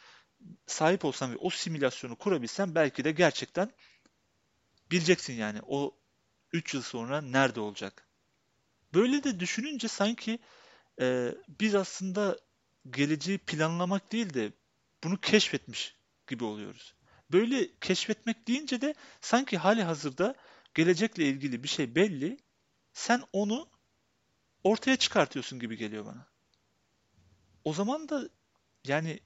sahip 0.66 1.04
olsan 1.04 1.32
ve 1.32 1.36
o 1.36 1.50
simülasyonu 1.50 2.16
kurabilsen 2.16 2.74
belki 2.74 3.04
de 3.04 3.12
gerçekten 3.12 3.70
bileceksin 4.90 5.32
yani 5.32 5.60
o 5.66 5.96
3 6.52 6.74
yıl 6.74 6.82
sonra 6.82 7.20
nerede 7.20 7.60
olacak. 7.60 8.08
Böyle 8.94 9.24
de 9.24 9.40
düşününce 9.40 9.88
sanki 9.88 10.38
e, 11.00 11.34
biz 11.60 11.74
aslında 11.74 12.38
geleceği 12.90 13.38
planlamak 13.38 14.12
değil 14.12 14.34
de 14.34 14.52
bunu 15.04 15.20
keşfetmiş 15.20 15.96
gibi 16.26 16.44
oluyoruz. 16.44 16.94
Böyle 17.32 17.68
keşfetmek 17.80 18.48
deyince 18.48 18.80
de 18.80 18.94
sanki 19.20 19.58
hali 19.58 19.82
hazırda 19.82 20.34
gelecekle 20.76 21.24
ilgili 21.24 21.62
bir 21.62 21.68
şey 21.68 21.94
belli. 21.94 22.38
Sen 22.92 23.22
onu 23.32 23.68
ortaya 24.64 24.96
çıkartıyorsun 24.96 25.58
gibi 25.60 25.76
geliyor 25.76 26.06
bana. 26.06 26.26
O 27.64 27.74
zaman 27.74 28.08
da 28.08 28.28
yani 28.84 29.20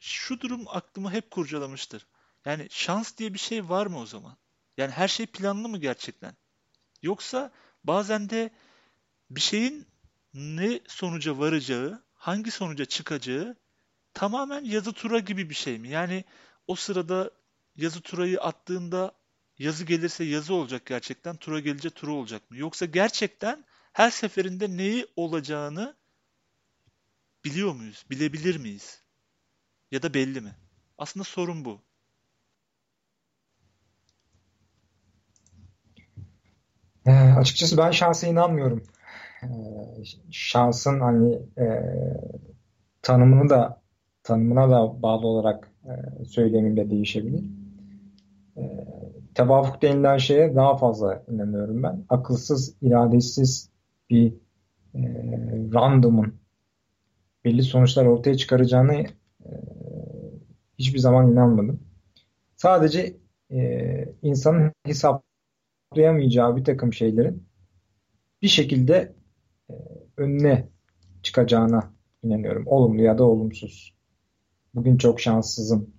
şu 0.00 0.40
durum 0.40 0.68
aklımı 0.68 1.10
hep 1.10 1.30
kurcalamıştır. 1.30 2.06
Yani 2.44 2.66
şans 2.70 3.16
diye 3.16 3.34
bir 3.34 3.38
şey 3.38 3.68
var 3.68 3.86
mı 3.86 3.98
o 3.98 4.06
zaman? 4.06 4.36
Yani 4.76 4.90
her 4.90 5.08
şey 5.08 5.26
planlı 5.26 5.68
mı 5.68 5.78
gerçekten? 5.78 6.36
Yoksa 7.02 7.52
bazen 7.84 8.30
de 8.30 8.50
bir 9.30 9.40
şeyin 9.40 9.86
ne 10.34 10.80
sonuca 10.88 11.38
varacağı, 11.38 12.04
hangi 12.14 12.50
sonuca 12.50 12.84
çıkacağı 12.84 13.56
tamamen 14.14 14.64
yazı 14.64 14.92
tura 14.92 15.18
gibi 15.18 15.50
bir 15.50 15.54
şey 15.54 15.78
mi? 15.78 15.88
Yani 15.88 16.24
o 16.66 16.74
sırada 16.74 17.30
yazı 17.76 18.00
turayı 18.00 18.40
attığında 18.40 19.17
yazı 19.58 19.84
gelirse 19.84 20.24
yazı 20.24 20.54
olacak 20.54 20.86
gerçekten, 20.86 21.36
tura 21.36 21.60
gelince 21.60 21.90
tura 21.90 22.12
olacak 22.12 22.50
mı? 22.50 22.56
Yoksa 22.56 22.86
gerçekten 22.86 23.64
her 23.92 24.10
seferinde 24.10 24.76
neyi 24.76 25.06
olacağını 25.16 25.96
biliyor 27.44 27.74
muyuz? 27.74 28.06
Bilebilir 28.10 28.56
miyiz? 28.56 29.02
Ya 29.90 30.02
da 30.02 30.14
belli 30.14 30.40
mi? 30.40 30.56
Aslında 30.98 31.24
sorun 31.24 31.64
bu. 31.64 31.80
Ee, 37.06 37.10
açıkçası 37.10 37.76
ben 37.78 37.90
şansa 37.90 38.26
inanmıyorum. 38.26 38.82
Ee, 39.42 39.48
şansın 40.30 41.00
hani 41.00 41.34
e, 41.58 41.66
tanımını 43.02 43.50
da 43.50 43.82
tanımına 44.22 44.70
da 44.70 45.02
bağlı 45.02 45.26
olarak 45.26 45.70
e, 45.84 46.24
söylemim 46.24 46.76
de 46.76 46.90
değişebilir. 46.90 47.44
E, 48.56 48.62
tevafuk 49.38 49.82
denilen 49.82 50.18
şeye 50.18 50.54
daha 50.54 50.76
fazla 50.76 51.24
inanıyorum 51.28 51.82
ben. 51.82 52.04
Akılsız, 52.08 52.76
iradesiz 52.82 53.70
bir 54.10 54.34
e, 54.94 55.00
random'un 55.74 56.40
belli 57.44 57.62
sonuçlar 57.62 58.06
ortaya 58.06 58.36
çıkaracağını 58.36 58.94
e, 59.44 59.50
hiçbir 60.78 60.98
zaman 60.98 61.32
inanmadım. 61.32 61.80
Sadece 62.56 63.16
e, 63.50 63.58
insanın 64.22 64.72
hesaplayamayacağı 64.84 66.56
bir 66.56 66.64
takım 66.64 66.92
şeylerin 66.92 67.48
bir 68.42 68.48
şekilde 68.48 69.14
e, 69.70 69.74
önüne 70.16 70.68
çıkacağına 71.22 71.92
inanıyorum. 72.22 72.66
Olumlu 72.66 73.02
ya 73.02 73.18
da 73.18 73.24
olumsuz. 73.24 73.94
Bugün 74.74 74.96
çok 74.96 75.20
şanssızım 75.20 75.90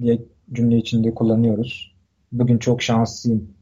diye 0.00 0.22
cümle 0.52 0.76
içinde 0.76 1.14
kullanıyoruz. 1.14 1.89
Bugün 2.32 2.58
çok 2.58 2.82
şanslıyım 2.82 3.54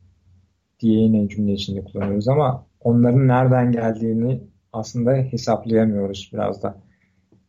diye 0.80 1.00
yine 1.00 1.28
cümle 1.28 1.52
içinde 1.52 1.84
kullanıyoruz 1.84 2.28
ama 2.28 2.66
onların 2.80 3.28
nereden 3.28 3.72
geldiğini 3.72 4.40
aslında 4.72 5.12
hesaplayamıyoruz 5.12 6.30
biraz 6.32 6.62
da. 6.62 6.82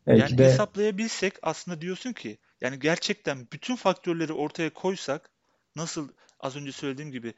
Belki 0.08 0.21
yani 0.21 0.38
de... 0.38 0.45
hesaplayabilsek 0.45 1.34
aslında 1.41 1.82
diyorsun 1.82 2.13
ki 2.13 2.38
yani 2.62 2.79
gerçekten 2.79 3.47
bütün 3.53 3.75
faktörleri 3.75 4.34
ortaya 4.34 4.73
koysak 4.73 5.29
nasıl 5.75 6.10
az 6.39 6.55
önce 6.55 6.71
söylediğim 6.71 7.12
gibi 7.12 7.34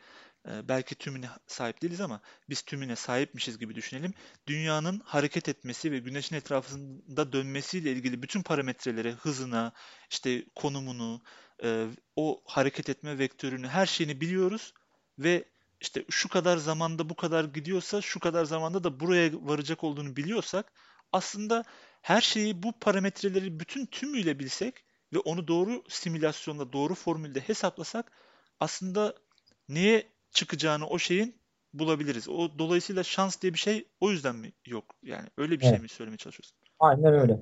e, 0.47 0.67
belki 0.67 0.95
tümüne 0.95 1.29
sahip 1.47 1.81
değiliz 1.81 2.01
ama 2.01 2.21
biz 2.49 2.61
tümüne 2.61 2.95
sahipmişiz 2.95 3.57
gibi 3.57 3.75
düşünelim. 3.75 4.13
Dünyanın 4.47 5.01
hareket 5.05 5.49
etmesi 5.49 5.91
ve 5.91 5.99
güneşin 5.99 6.35
etrafında 6.35 7.33
dönmesiyle 7.33 7.91
ilgili 7.91 8.21
bütün 8.21 8.41
parametreleri, 8.41 9.11
hızına, 9.11 9.71
işte 10.09 10.45
konumunu, 10.55 11.21
e, 11.63 11.87
o 12.15 12.41
hareket 12.45 12.89
etme 12.89 13.19
vektörünü, 13.19 13.67
her 13.67 13.85
şeyini 13.85 14.21
biliyoruz 14.21 14.73
ve 15.19 15.45
işte 15.81 16.05
şu 16.09 16.29
kadar 16.29 16.57
zamanda 16.57 17.09
bu 17.09 17.15
kadar 17.15 17.43
gidiyorsa 17.43 18.01
şu 18.01 18.19
kadar 18.19 18.45
zamanda 18.45 18.83
da 18.83 18.99
buraya 18.99 19.31
varacak 19.33 19.83
olduğunu 19.83 20.15
biliyorsak 20.15 20.71
aslında 21.11 21.63
her 22.01 22.21
şeyi 22.21 22.63
bu 22.63 22.79
parametreleri 22.79 23.59
bütün 23.59 23.85
tümüyle 23.85 24.39
bilsek 24.39 24.85
ve 25.13 25.19
onu 25.19 25.47
doğru 25.47 25.83
simülasyonda, 25.89 26.73
doğru 26.73 26.95
formülde 26.95 27.39
hesaplasak 27.39 28.11
aslında 28.59 29.15
neye 29.69 30.07
çıkacağını 30.31 30.87
o 30.87 30.99
şeyin 30.99 31.35
bulabiliriz. 31.73 32.29
O 32.29 32.59
dolayısıyla 32.59 33.03
şans 33.03 33.41
diye 33.41 33.53
bir 33.53 33.59
şey 33.59 33.87
o 33.99 34.11
yüzden 34.11 34.35
mi 34.35 34.51
yok? 34.65 34.95
Yani 35.03 35.27
öyle 35.37 35.59
bir 35.59 35.65
şey 35.65 35.79
mi 35.79 35.89
söylemeye 35.89 36.17
çalışıyorsun? 36.17 36.57
Aynen 36.79 37.13
öyle. 37.13 37.39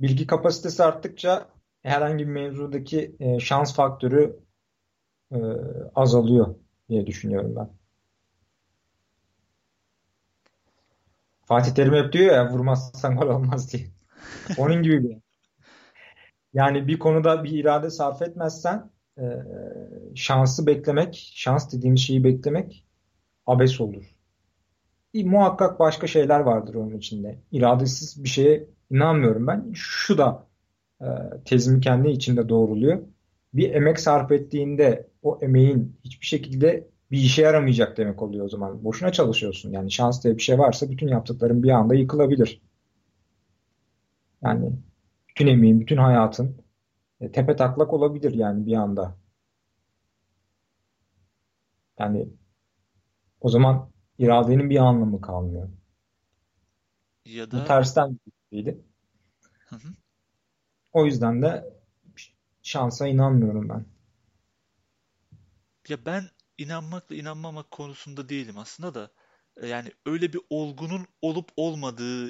Bilgi 0.00 0.26
kapasitesi 0.26 0.84
arttıkça 0.84 1.48
herhangi 1.82 2.26
bir 2.26 2.32
mevzudaki 2.32 3.16
e, 3.20 3.40
şans 3.40 3.74
faktörü 3.74 4.40
e, 5.32 5.38
azalıyor 5.94 6.54
diye 6.88 7.06
düşünüyorum 7.06 7.56
ben. 7.56 7.70
Fatih 11.44 11.74
Terim 11.74 11.94
hep 11.94 12.12
diyor 12.12 12.34
ya 12.34 12.50
vurmazsan 12.50 13.16
gol 13.16 13.26
olmaz 13.26 13.72
diye. 13.72 13.86
Onun 14.58 14.82
gibi 14.82 15.02
bir. 15.02 15.18
Yani 16.54 16.88
bir 16.88 16.98
konuda 16.98 17.44
bir 17.44 17.50
irade 17.50 17.90
sarf 17.90 18.22
etmezsen 18.22 18.90
e, 19.18 19.24
şansı 20.14 20.66
beklemek, 20.66 21.32
şans 21.34 21.72
dediğimiz 21.72 22.00
şeyi 22.00 22.24
beklemek 22.24 22.84
abes 23.46 23.80
olur. 23.80 24.04
Bir, 25.14 25.24
muhakkak 25.24 25.80
başka 25.80 26.06
şeyler 26.06 26.40
vardır 26.40 26.74
onun 26.74 26.98
içinde. 26.98 27.38
İradesiz 27.52 28.24
bir 28.24 28.28
şeye 28.28 28.66
inanmıyorum 28.90 29.46
ben. 29.46 29.72
Şu 29.74 30.18
da 30.18 30.46
e, 30.46 30.49
tezimi 31.44 31.80
kendi 31.80 32.08
içinde 32.08 32.48
doğruluyor. 32.48 33.02
Bir 33.54 33.74
emek 33.74 34.00
sarf 34.00 34.32
ettiğinde 34.32 35.10
o 35.22 35.38
emeğin 35.42 35.96
hiçbir 36.04 36.26
şekilde 36.26 36.88
bir 37.10 37.18
işe 37.18 37.42
yaramayacak 37.42 37.96
demek 37.96 38.22
oluyor 38.22 38.44
o 38.44 38.48
zaman. 38.48 38.84
Boşuna 38.84 39.12
çalışıyorsun. 39.12 39.72
Yani 39.72 39.90
şans 39.92 40.24
diye 40.24 40.36
bir 40.36 40.42
şey 40.42 40.58
varsa 40.58 40.90
bütün 40.90 41.08
yaptıkların 41.08 41.62
bir 41.62 41.70
anda 41.70 41.94
yıkılabilir. 41.94 42.62
Yani 44.42 44.72
bütün 45.28 45.46
emeğin, 45.46 45.80
bütün 45.80 45.96
hayatın 45.96 46.56
e, 47.20 47.32
tepe 47.32 47.56
taklak 47.56 47.92
olabilir 47.92 48.34
yani 48.34 48.66
bir 48.66 48.74
anda. 48.74 49.16
Yani 51.98 52.28
o 53.40 53.48
zaman 53.48 53.90
iradenin 54.18 54.70
bir 54.70 54.76
anlamı 54.76 55.20
kalmıyor. 55.20 55.68
Ya 57.24 57.50
da 57.50 57.60
Bu 57.60 57.64
tersten 57.64 58.20
bir 58.26 58.32
şeydi. 58.56 58.84
Hı 59.68 59.76
hı. 59.76 59.88
O 60.92 61.06
yüzden 61.06 61.42
de 61.42 61.74
şansa 62.62 63.08
inanmıyorum 63.08 63.68
ben. 63.68 63.84
Ya 65.88 66.04
ben 66.06 66.30
inanmakla 66.58 67.16
inanmamak 67.16 67.70
konusunda 67.70 68.28
değilim 68.28 68.58
aslında 68.58 68.94
da 68.94 69.10
e, 69.56 69.66
yani 69.66 69.92
öyle 70.06 70.32
bir 70.32 70.40
olgunun 70.50 71.06
olup 71.22 71.48
olmadığı 71.56 72.28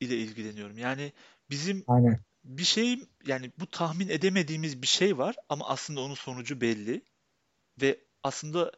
ile 0.00 0.16
ilgileniyorum. 0.16 0.78
Yani 0.78 1.12
bizim 1.50 1.84
Aynen. 1.86 2.20
bir 2.44 2.64
şey 2.64 3.00
yani 3.26 3.52
bu 3.60 3.66
tahmin 3.66 4.08
edemediğimiz 4.08 4.82
bir 4.82 4.86
şey 4.86 5.18
var 5.18 5.36
ama 5.48 5.68
aslında 5.68 6.00
onun 6.00 6.14
sonucu 6.14 6.60
belli 6.60 7.02
ve 7.82 8.00
aslında 8.22 8.72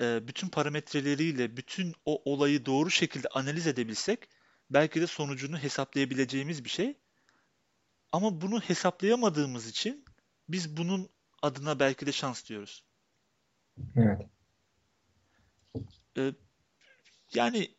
e, 0.00 0.28
bütün 0.28 0.48
parametreleriyle 0.48 1.56
bütün 1.56 1.94
o 2.04 2.32
olayı 2.32 2.66
doğru 2.66 2.90
şekilde 2.90 3.28
analiz 3.28 3.66
edebilsek 3.66 4.28
belki 4.70 5.00
de 5.00 5.06
sonucunu 5.06 5.58
hesaplayabileceğimiz 5.58 6.64
bir 6.64 6.70
şey. 6.70 6.98
Ama 8.14 8.40
bunu 8.40 8.60
hesaplayamadığımız 8.60 9.68
için 9.68 10.04
biz 10.48 10.76
bunun 10.76 11.08
adına 11.42 11.80
belki 11.80 12.06
de 12.06 12.12
şans 12.12 12.48
diyoruz. 12.48 12.84
Evet. 13.96 14.22
Ee, 16.18 16.32
yani 17.34 17.74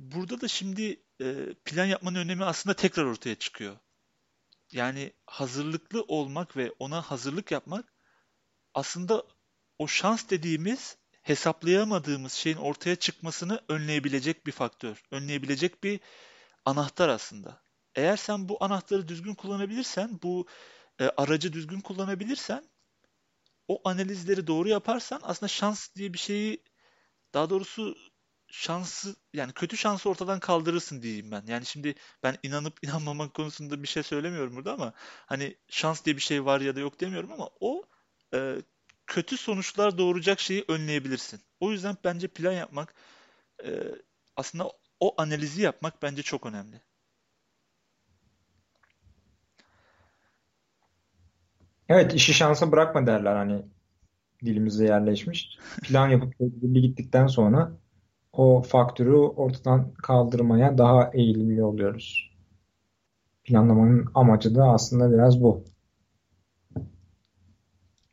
burada 0.00 0.40
da 0.40 0.48
şimdi 0.48 1.02
e, 1.20 1.54
plan 1.64 1.84
yapmanın 1.84 2.18
önemi 2.18 2.44
aslında 2.44 2.76
tekrar 2.76 3.04
ortaya 3.04 3.34
çıkıyor. 3.34 3.76
Yani 4.70 5.12
hazırlıklı 5.26 6.02
olmak 6.02 6.56
ve 6.56 6.72
ona 6.78 7.02
hazırlık 7.02 7.50
yapmak 7.50 7.94
aslında 8.74 9.24
o 9.78 9.88
şans 9.88 10.30
dediğimiz 10.30 10.96
hesaplayamadığımız 11.22 12.32
şeyin 12.32 12.56
ortaya 12.56 12.96
çıkmasını 12.96 13.60
önleyebilecek 13.68 14.46
bir 14.46 14.52
faktör. 14.52 15.02
Önleyebilecek 15.10 15.84
bir 15.84 16.00
anahtar 16.64 17.08
aslında. 17.08 17.62
Eğer 17.94 18.16
sen 18.16 18.48
bu 18.48 18.64
anahtarı 18.64 19.08
düzgün 19.08 19.34
kullanabilirsen, 19.34 20.20
bu 20.22 20.46
e, 21.00 21.04
aracı 21.08 21.52
düzgün 21.52 21.80
kullanabilirsen, 21.80 22.64
o 23.68 23.80
analizleri 23.88 24.46
doğru 24.46 24.68
yaparsan 24.68 25.20
aslında 25.22 25.48
şans 25.48 25.94
diye 25.96 26.12
bir 26.12 26.18
şeyi 26.18 26.64
daha 27.34 27.50
doğrusu 27.50 27.96
şansı 28.48 29.16
yani 29.34 29.52
kötü 29.52 29.76
şansı 29.76 30.10
ortadan 30.10 30.40
kaldırırsın 30.40 31.02
diyeyim 31.02 31.30
ben. 31.32 31.44
Yani 31.46 31.66
şimdi 31.66 31.94
ben 32.22 32.36
inanıp 32.42 32.78
inanmamak 32.84 33.34
konusunda 33.34 33.82
bir 33.82 33.88
şey 33.88 34.02
söylemiyorum 34.02 34.56
burada 34.56 34.72
ama 34.74 34.92
hani 35.26 35.56
şans 35.68 36.04
diye 36.04 36.16
bir 36.16 36.22
şey 36.22 36.44
var 36.44 36.60
ya 36.60 36.76
da 36.76 36.80
yok 36.80 37.00
demiyorum 37.00 37.32
ama 37.32 37.50
o 37.60 37.84
e, 38.34 38.56
kötü 39.06 39.36
sonuçlar 39.36 39.98
doğuracak 39.98 40.40
şeyi 40.40 40.64
önleyebilirsin. 40.68 41.40
O 41.60 41.72
yüzden 41.72 41.96
bence 42.04 42.28
plan 42.28 42.52
yapmak 42.52 42.94
e, 43.64 43.70
aslında 44.36 44.72
o 45.00 45.14
analizi 45.22 45.62
yapmak 45.62 46.02
bence 46.02 46.22
çok 46.22 46.46
önemli. 46.46 46.82
Evet 51.92 52.14
işi 52.14 52.34
şansa 52.34 52.72
bırakma 52.72 53.06
derler 53.06 53.36
hani 53.36 53.62
dilimize 54.44 54.84
yerleşmiş. 54.84 55.58
Plan 55.82 56.08
yapıp 56.08 56.38
tedbirli 56.38 56.82
gittikten 56.82 57.26
sonra 57.26 57.72
o 58.32 58.62
faktörü 58.62 59.14
ortadan 59.14 59.94
kaldırmaya 59.94 60.78
daha 60.78 61.10
eğilimli 61.14 61.64
oluyoruz. 61.64 62.30
Planlamanın 63.44 64.10
amacı 64.14 64.54
da 64.54 64.64
aslında 64.64 65.12
biraz 65.12 65.42
bu. 65.42 65.64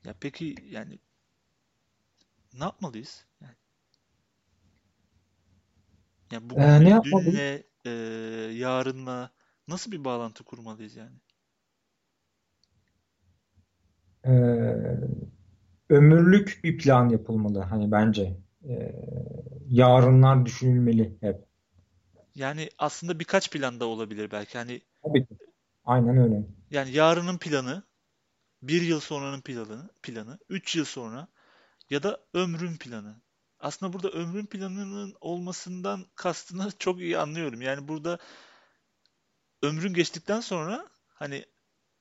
Ya 0.06 0.14
peki 0.20 0.56
yani 0.70 1.00
ne 2.54 2.64
yapmalıyız? 2.64 3.26
Yani, 3.42 3.56
yani 6.32 6.54
Ee, 6.56 6.84
ne 6.84 6.90
yapmalıyız? 6.90 7.34
dünle, 7.34 7.64
e, 7.86 7.90
yarınla 8.54 9.32
nasıl 9.68 9.92
bir 9.92 10.04
bağlantı 10.06 10.44
kurmalıyız 10.44 10.96
yani? 10.96 11.16
Ee, 14.26 14.32
ömürlük 15.90 16.60
bir 16.64 16.78
plan 16.78 17.10
yapılmalı 17.10 17.60
hani 17.60 17.92
bence. 17.92 18.38
Ee, 18.70 18.96
yarınlar 19.68 20.46
düşünülmeli 20.46 21.18
hep. 21.22 21.50
Yani 22.36 22.70
aslında 22.78 23.20
birkaç 23.20 23.52
plan 23.52 23.80
da 23.80 23.86
olabilir 23.86 24.32
belki. 24.32 24.58
Hani 24.58 24.82
Tabii 25.04 25.26
ki. 25.26 25.38
Aynen 25.86 26.18
öyle. 26.18 26.44
yani 26.72 26.92
yarının 26.92 27.38
planı, 27.38 27.84
bir 28.62 28.82
yıl 28.82 29.00
sonranın 29.00 29.42
planı, 29.42 29.90
planı, 30.04 30.40
üç 30.50 30.76
yıl 30.76 30.86
sonra 30.86 31.28
ya 31.90 32.04
da 32.04 32.20
ömrün 32.34 32.78
planı. 32.78 33.22
Aslında 33.60 33.94
burada 33.94 34.10
ömrün 34.10 34.46
planının 34.46 35.16
olmasından 35.22 36.06
kastını 36.16 36.72
çok 36.80 37.00
iyi 37.00 37.18
anlıyorum. 37.18 37.62
Yani 37.62 37.88
burada 37.88 38.20
ömrün 39.62 39.94
geçtikten 39.94 40.40
sonra 40.40 40.88
hani 41.08 41.46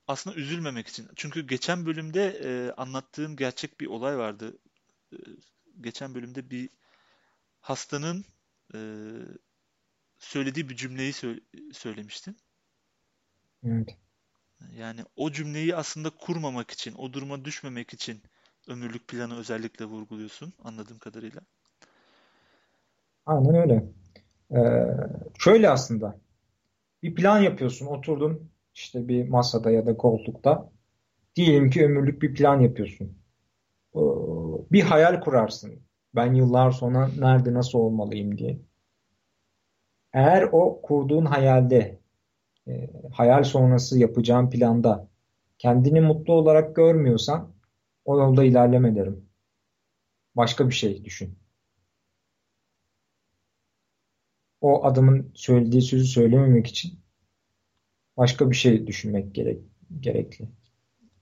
aslında 0.08 0.36
üzülmemek 0.36 0.88
için. 0.88 1.08
Çünkü 1.16 1.46
geçen 1.46 1.86
bölümde 1.86 2.28
e, 2.28 2.72
anlattığım 2.72 3.36
gerçek 3.36 3.80
bir 3.80 3.86
olay 3.86 4.18
vardı. 4.18 4.58
E, 5.12 5.16
geçen 5.80 6.14
bölümde 6.14 6.50
bir 6.50 6.70
hastanın 7.60 8.24
e, 8.74 8.78
söylediği 10.18 10.68
bir 10.68 10.76
cümleyi 10.76 11.12
sö- 11.12 11.72
söylemiştin. 11.72 12.36
Evet. 13.64 13.96
Yani 14.76 15.00
o 15.16 15.32
cümleyi 15.32 15.76
aslında 15.76 16.10
kurmamak 16.10 16.70
için, 16.70 16.94
o 16.94 17.12
duruma 17.12 17.44
düşmemek 17.44 17.94
için 17.94 18.22
ömürlük 18.68 19.08
planı 19.08 19.38
özellikle 19.38 19.84
vurguluyorsun 19.84 20.52
anladığım 20.64 20.98
kadarıyla. 20.98 21.40
Aynen 23.26 23.54
öyle. 23.54 23.84
Ee, 24.50 24.86
şöyle 25.38 25.70
aslında 25.70 26.18
bir 27.02 27.14
plan 27.14 27.38
yapıyorsun 27.38 27.86
oturdun 27.86 28.50
işte 28.78 29.08
bir 29.08 29.28
masada 29.28 29.70
ya 29.70 29.86
da 29.86 29.96
koltukta 29.96 30.70
diyelim 31.36 31.70
ki 31.70 31.84
ömürlük 31.84 32.22
bir 32.22 32.34
plan 32.34 32.60
yapıyorsun. 32.60 33.18
Ee, 33.94 34.00
bir 34.72 34.82
hayal 34.82 35.20
kurarsın. 35.20 35.82
Ben 36.14 36.34
yıllar 36.34 36.70
sonra 36.70 37.10
nerede 37.18 37.54
nasıl 37.54 37.78
olmalıyım 37.78 38.38
diye. 38.38 38.58
Eğer 40.12 40.48
o 40.52 40.82
kurduğun 40.82 41.24
hayalde 41.24 42.00
e, 42.68 42.90
hayal 43.12 43.44
sonrası 43.44 43.98
yapacağın 43.98 44.50
planda 44.50 45.08
kendini 45.58 46.00
mutlu 46.00 46.32
olarak 46.32 46.76
görmüyorsan 46.76 47.54
o 48.04 48.18
yolda 48.18 48.44
ilerleme 48.44 48.94
derim. 48.96 49.28
Başka 50.36 50.68
bir 50.68 50.74
şey 50.74 51.04
düşün. 51.04 51.38
O 54.60 54.84
adamın 54.84 55.32
söylediği 55.34 55.82
sözü 55.82 56.04
söylememek 56.04 56.66
için 56.66 57.07
başka 58.18 58.50
bir 58.50 58.56
şey 58.56 58.86
düşünmek 58.86 59.34
gerek, 59.34 59.58
gerekli. 60.00 60.44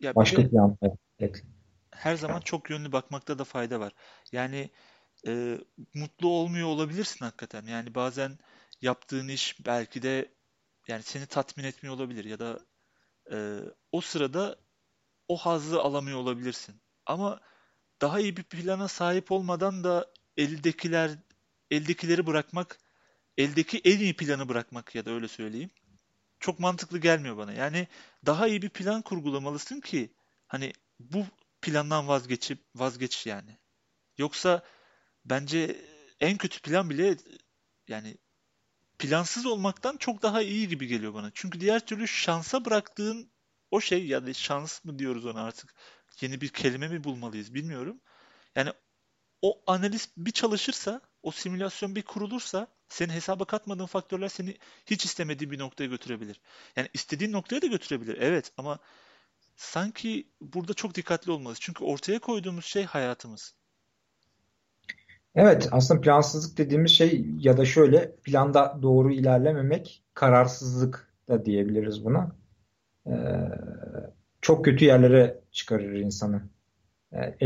Ya 0.01 0.11
bir 0.11 0.17
Başka 0.17 0.43
de 0.43 0.49
plan 0.49 0.77
gerekli. 1.19 1.43
her 1.91 2.17
zaman 2.17 2.41
çok 2.41 2.71
yönlü 2.71 2.93
bakmakta 2.93 3.39
da 3.39 3.45
fayda 3.45 3.81
var. 3.81 3.93
Yani 4.33 4.71
e, 5.27 5.59
mutlu 5.95 6.29
olmuyor 6.29 6.69
olabilirsin 6.69 7.25
hakikaten. 7.25 7.67
Yani 7.67 7.95
bazen 7.95 8.39
yaptığın 8.83 9.29
iş 9.29 9.67
belki 9.67 10.03
de 10.03 10.33
yani 10.89 11.03
seni 11.03 11.27
tatmin 11.27 11.65
etmiyor 11.65 11.97
olabilir 11.97 12.25
ya 12.25 12.39
da 12.39 12.59
e, 13.33 13.37
o 13.93 14.01
sırada 14.01 14.57
o 15.29 15.37
hazzı 15.37 15.81
alamıyor 15.81 16.19
olabilirsin. 16.19 16.75
Ama 17.07 17.41
daha 18.01 18.21
iyi 18.21 18.37
bir 18.37 18.43
plana 18.43 18.89
sahip 18.89 19.33
olmadan 19.33 19.85
da 19.85 20.07
eldekiler 20.37 21.11
eldekileri 21.71 22.27
bırakmak, 22.27 22.79
eldeki 23.39 23.81
en 23.85 23.99
iyi 23.99 24.17
planı 24.17 24.49
bırakmak 24.49 24.95
ya 24.95 25.05
da 25.05 25.11
öyle 25.11 25.29
söyleyeyim. 25.29 25.71
Çok 26.41 26.61
mantıklı 26.61 26.99
gelmiyor 26.99 27.37
bana. 27.37 27.53
Yani 27.53 27.89
daha 28.27 28.49
iyi 28.49 28.63
bir 28.63 28.69
plan 28.69 29.03
kurgulamalısın 29.03 29.81
ki 29.81 30.15
hani 30.47 30.73
bu 31.01 31.27
plandan 31.63 32.09
vazgeçip 32.09 32.65
vazgeç 32.75 33.27
yani. 33.27 33.59
Yoksa 34.19 34.63
bence 35.25 35.77
en 36.21 36.39
kötü 36.39 36.61
plan 36.63 36.91
bile 36.91 37.17
yani 37.89 38.19
plansız 38.99 39.47
olmaktan 39.47 39.97
çok 39.97 40.23
daha 40.23 40.43
iyi 40.43 40.69
gibi 40.69 40.87
geliyor 40.87 41.15
bana. 41.15 41.31
Çünkü 41.35 41.61
diğer 41.61 41.87
türlü 41.87 42.09
şansa 42.09 42.65
bıraktığın 42.65 43.33
o 43.71 43.81
şey 43.81 44.07
ya 44.07 44.27
da 44.27 44.35
şans 44.35 44.85
mı 44.85 44.99
diyoruz 44.99 45.27
ona 45.27 45.43
artık 45.45 45.75
yeni 46.21 46.41
bir 46.41 46.49
kelime 46.49 46.89
mi 46.89 47.05
bulmalıyız 47.05 47.55
bilmiyorum. 47.55 48.01
Yani 48.57 48.73
o 49.43 49.63
analiz 49.67 50.11
bir 50.17 50.31
çalışırsa, 50.33 51.01
o 51.23 51.31
simülasyon 51.31 51.97
bir 51.97 52.03
kurulursa 52.03 52.67
senin 52.89 53.13
hesaba 53.13 53.45
katmadığın 53.45 53.87
faktörler 53.87 54.29
seni 54.29 54.57
hiç 54.87 55.05
istemediğin 55.05 55.51
bir 55.51 55.59
noktaya 55.59 55.87
götürebilir. 55.87 56.41
Yani 56.77 56.89
istediğin 56.95 57.33
noktaya 57.33 57.63
da 57.63 57.67
götürebilir. 57.67 58.19
Evet 58.21 58.53
ama 58.57 58.79
sanki 59.57 60.27
burada 60.41 60.75
çok 60.75 60.95
dikkatli 60.95 61.33
olmalıyız. 61.33 61.61
Çünkü 61.61 61.85
ortaya 61.85 62.19
koyduğumuz 62.19 62.65
şey 62.65 62.85
hayatımız. 62.85 63.55
Evet, 65.35 65.69
aslında 65.71 66.01
plansızlık 66.01 66.59
dediğimiz 66.59 66.91
şey 66.91 67.27
ya 67.39 67.57
da 67.57 67.65
şöyle 67.65 68.17
planda 68.17 68.79
doğru 68.83 69.13
ilerlememek 69.13 70.05
kararsızlık 70.15 71.13
da 71.29 71.45
diyebiliriz 71.45 72.05
buna. 72.05 72.37
Ee, 73.07 73.13
çok 74.41 74.65
kötü 74.65 74.85
yerlere 74.85 75.41
çıkarır 75.53 75.93
insanı. 75.93 76.43
Ee, 77.13 77.37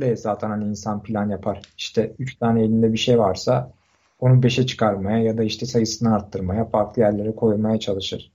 elindekilerle 0.00 0.16
zaten 0.16 0.50
hani 0.50 0.64
insan 0.64 1.02
plan 1.02 1.28
yapar. 1.30 1.62
İşte 1.76 2.14
üç 2.18 2.36
tane 2.36 2.62
elinde 2.62 2.92
bir 2.92 2.98
şey 2.98 3.18
varsa 3.18 3.72
onu 4.18 4.42
beşe 4.42 4.66
çıkarmaya 4.66 5.18
ya 5.18 5.38
da 5.38 5.44
işte 5.44 5.66
sayısını 5.66 6.14
arttırmaya, 6.14 6.64
farklı 6.64 7.02
yerlere 7.02 7.34
koymaya 7.34 7.80
çalışır. 7.80 8.32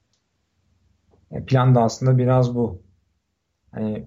E, 1.30 1.44
plan 1.44 1.74
da 1.74 1.82
aslında 1.82 2.18
biraz 2.18 2.54
bu. 2.54 2.82
Hani 3.70 4.06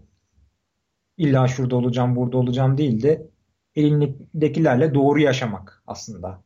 illa 1.17 1.47
şurada 1.47 1.75
olacağım, 1.75 2.15
burada 2.15 2.37
olacağım 2.37 2.77
değil 2.77 3.03
de 3.03 3.27
elindekilerle 3.75 4.93
doğru 4.93 5.19
yaşamak 5.19 5.83
aslında. 5.87 6.43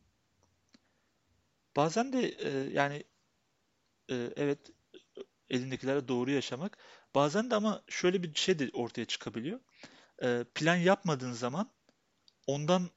Bazen 1.76 2.12
de 2.12 2.20
e, 2.20 2.70
yani 2.72 3.04
e, 4.10 4.14
evet 4.36 4.58
elindekilerle 5.50 6.08
doğru 6.08 6.30
yaşamak. 6.30 6.78
Bazen 7.14 7.50
de 7.50 7.54
ama 7.54 7.82
şöyle 7.88 8.22
bir 8.22 8.34
şey 8.34 8.58
de 8.58 8.70
ortaya 8.72 9.04
çıkabiliyor. 9.04 9.60
E, 10.22 10.44
plan 10.54 10.76
yapmadığın 10.76 11.32
zaman 11.32 11.70
ondan 12.46 12.90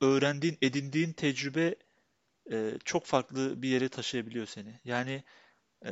öğrendiğin, 0.00 0.58
edindiğin 0.62 1.12
tecrübe 1.12 1.74
e, 2.52 2.78
çok 2.84 3.06
farklı 3.06 3.62
bir 3.62 3.68
yere 3.68 3.88
taşıyabiliyor 3.88 4.46
seni. 4.46 4.80
Yani 4.84 5.24
e, 5.86 5.90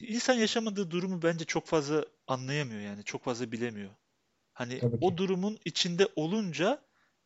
insan 0.00 0.34
yaşamadığı 0.34 0.90
durumu 0.90 1.22
bence 1.22 1.44
çok 1.44 1.66
fazla 1.66 2.04
anlayamıyor 2.26 2.80
yani 2.80 3.04
çok 3.04 3.24
fazla 3.24 3.52
bilemiyor. 3.52 3.90
Hani 4.52 4.78
Tabii 4.80 4.98
o 5.00 5.16
durumun 5.16 5.58
içinde 5.64 6.08
olunca 6.16 6.82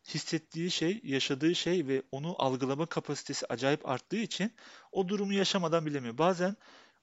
hissettiği 0.07 0.71
şey, 0.71 1.01
yaşadığı 1.03 1.55
şey 1.55 1.87
ve 1.87 2.03
onu 2.11 2.35
algılama 2.43 2.85
kapasitesi 2.85 3.45
acayip 3.49 3.89
arttığı 3.89 4.17
için 4.17 4.53
o 4.91 5.09
durumu 5.09 5.33
yaşamadan 5.33 5.85
bilemiyor. 5.85 6.17
Bazen 6.17 6.55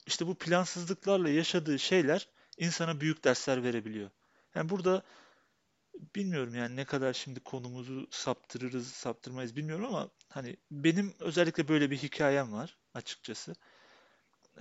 işte 0.07 0.27
bu 0.27 0.35
plansızlıklarla 0.35 1.29
yaşadığı 1.31 1.79
şeyler 1.79 2.29
insana 2.59 3.01
büyük 3.01 3.25
dersler 3.25 3.63
verebiliyor. 3.65 4.11
Yani 4.55 4.69
burada 4.69 5.03
bilmiyorum 6.15 6.55
yani 6.55 6.77
ne 6.77 6.85
kadar 6.85 7.13
şimdi 7.13 7.41
konumuzu 7.41 8.07
saptırırız, 8.11 8.89
saptırmayız 8.89 9.57
bilmiyorum 9.57 9.85
ama 9.85 10.11
hani 10.29 10.57
benim 10.71 11.15
özellikle 11.21 11.69
böyle 11.69 11.91
bir 11.91 11.99
hikayem 11.99 12.53
var 12.53 12.79
açıkçası. 12.95 13.55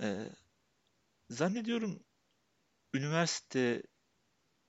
Ee, 0.00 0.28
zannediyorum 1.30 2.04
üniversite 2.94 3.82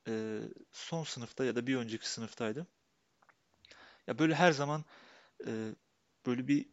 e, 0.08 0.42
son 0.72 1.04
sınıfta 1.04 1.46
ya 1.46 1.56
da 1.56 1.68
bir 1.68 1.76
önceki 1.76 2.10
sınıftaydım. 2.10 2.68
Ya 4.08 4.20
böyle 4.20 4.36
her 4.36 4.52
zaman 4.52 4.86
e, 5.48 5.52
böyle 6.26 6.48
bir 6.48 6.66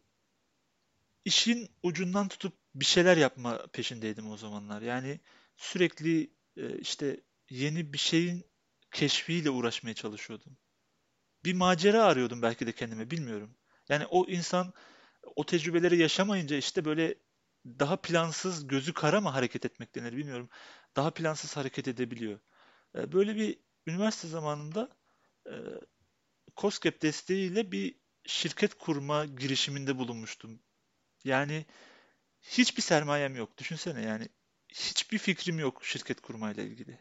işin 1.25 1.69
ucundan 1.83 2.27
tutup 2.27 2.53
bir 2.75 2.85
şeyler 2.85 3.17
yapma 3.17 3.67
peşindeydim 3.73 4.31
o 4.31 4.37
zamanlar. 4.37 4.81
Yani 4.81 5.19
sürekli 5.57 6.34
e, 6.57 6.77
işte 6.79 7.21
yeni 7.49 7.93
bir 7.93 7.97
şeyin 7.97 8.45
keşfiyle 8.91 9.49
uğraşmaya 9.49 9.93
çalışıyordum. 9.95 10.57
Bir 11.45 11.53
macera 11.53 12.03
arıyordum 12.03 12.41
belki 12.41 12.67
de 12.67 12.71
kendime 12.71 13.11
bilmiyorum. 13.11 13.57
Yani 13.89 14.05
o 14.05 14.27
insan 14.27 14.73
o 15.35 15.45
tecrübeleri 15.45 15.97
yaşamayınca 15.97 16.57
işte 16.57 16.85
böyle 16.85 17.15
daha 17.65 18.01
plansız, 18.01 18.67
gözü 18.67 18.93
kara 18.93 19.21
mı 19.21 19.29
hareket 19.29 19.65
etmek 19.65 19.95
denir 19.95 20.17
bilmiyorum. 20.17 20.49
Daha 20.95 21.11
plansız 21.13 21.57
hareket 21.57 21.87
edebiliyor. 21.87 22.39
E, 22.95 23.11
Böyle 23.11 23.35
bir 23.35 23.59
üniversite 23.87 24.27
zamanında 24.27 24.89
e, 25.47 25.53
KOSGEB 26.55 27.01
desteğiyle 27.01 27.71
bir 27.71 27.95
şirket 28.25 28.73
kurma 28.73 29.25
girişiminde 29.25 29.97
bulunmuştum. 29.97 30.59
Yani 31.23 31.65
hiçbir 32.41 32.81
sermayem 32.81 33.35
yok. 33.35 33.57
Düşünsene 33.57 34.01
yani 34.03 34.29
hiçbir 34.75 35.17
fikrim 35.17 35.59
yok 35.59 35.85
şirket 35.85 36.21
kurmayla 36.21 36.63
ilgili. 36.63 36.99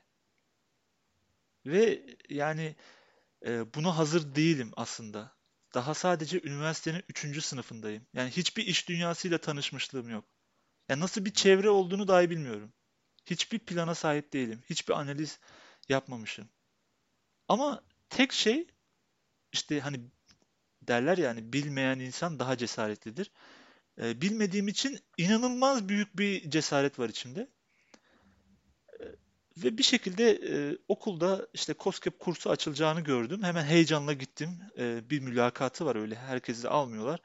Ve 1.66 2.06
yani 2.28 2.76
e, 3.46 3.74
buna 3.74 3.98
hazır 3.98 4.34
değilim 4.34 4.72
aslında. 4.76 5.36
Daha 5.74 5.94
sadece 5.94 6.40
üniversitenin 6.44 7.02
üçüncü 7.08 7.40
sınıfındayım. 7.40 8.06
Yani 8.14 8.30
hiçbir 8.30 8.66
iş 8.66 8.88
dünyasıyla 8.88 9.38
tanışmışlığım 9.38 10.10
yok. 10.10 10.24
Yani 10.88 11.00
nasıl 11.00 11.24
bir 11.24 11.34
çevre 11.34 11.70
olduğunu 11.70 12.08
dahi 12.08 12.30
bilmiyorum. 12.30 12.72
Hiçbir 13.26 13.58
plana 13.58 13.94
sahip 13.94 14.32
değilim. 14.32 14.62
Hiçbir 14.70 14.94
analiz 14.94 15.40
yapmamışım. 15.88 16.48
Ama 17.48 17.84
tek 18.10 18.32
şey 18.32 18.66
işte 19.52 19.80
hani 19.80 20.00
derler 20.82 21.18
yani 21.18 21.52
bilmeyen 21.52 21.98
insan 21.98 22.38
daha 22.38 22.56
cesaretlidir. 22.56 23.30
E, 23.98 24.20
bilmediğim 24.20 24.68
için 24.68 25.00
inanılmaz 25.18 25.88
büyük 25.88 26.18
bir 26.18 26.50
cesaret 26.50 26.98
var 26.98 27.08
içimde. 27.08 27.48
Ve 29.56 29.78
bir 29.78 29.82
şekilde 29.82 30.30
e, 30.32 30.78
okulda 30.88 31.48
işte 31.54 31.72
KOSGEB 31.74 32.12
kursu 32.18 32.50
açılacağını 32.50 33.00
gördüm. 33.00 33.42
Hemen 33.42 33.64
heyecanla 33.64 34.12
gittim. 34.12 34.58
E, 34.78 35.10
bir 35.10 35.20
mülakatı 35.20 35.84
var 35.86 35.96
öyle. 35.96 36.14
Herkesi 36.14 36.62
de 36.62 36.68
almıyorlar. 36.68 37.20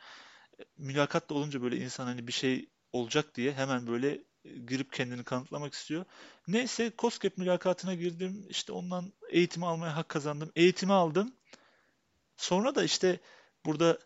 E, 0.59 0.63
Mülakatta 0.77 1.35
olunca 1.35 1.61
böyle 1.61 1.77
insan 1.77 2.05
hani 2.05 2.27
bir 2.27 2.33
şey 2.33 2.69
olacak 2.93 3.35
diye 3.35 3.53
hemen 3.53 3.87
böyle 3.87 4.23
girip 4.67 4.93
kendini 4.93 5.23
kanıtlamak 5.23 5.73
istiyor. 5.73 6.05
Neyse 6.47 6.89
KOSGEB 6.97 7.37
mülakatına 7.37 7.93
girdim. 7.95 8.45
İşte 8.49 8.71
ondan 8.73 9.13
eğitimi 9.29 9.65
almaya 9.65 9.95
hak 9.95 10.09
kazandım. 10.09 10.51
Eğitimi 10.55 10.93
aldım. 10.93 11.33
Sonra 12.37 12.75
da 12.75 12.83
işte 12.83 13.19
burada 13.65 13.99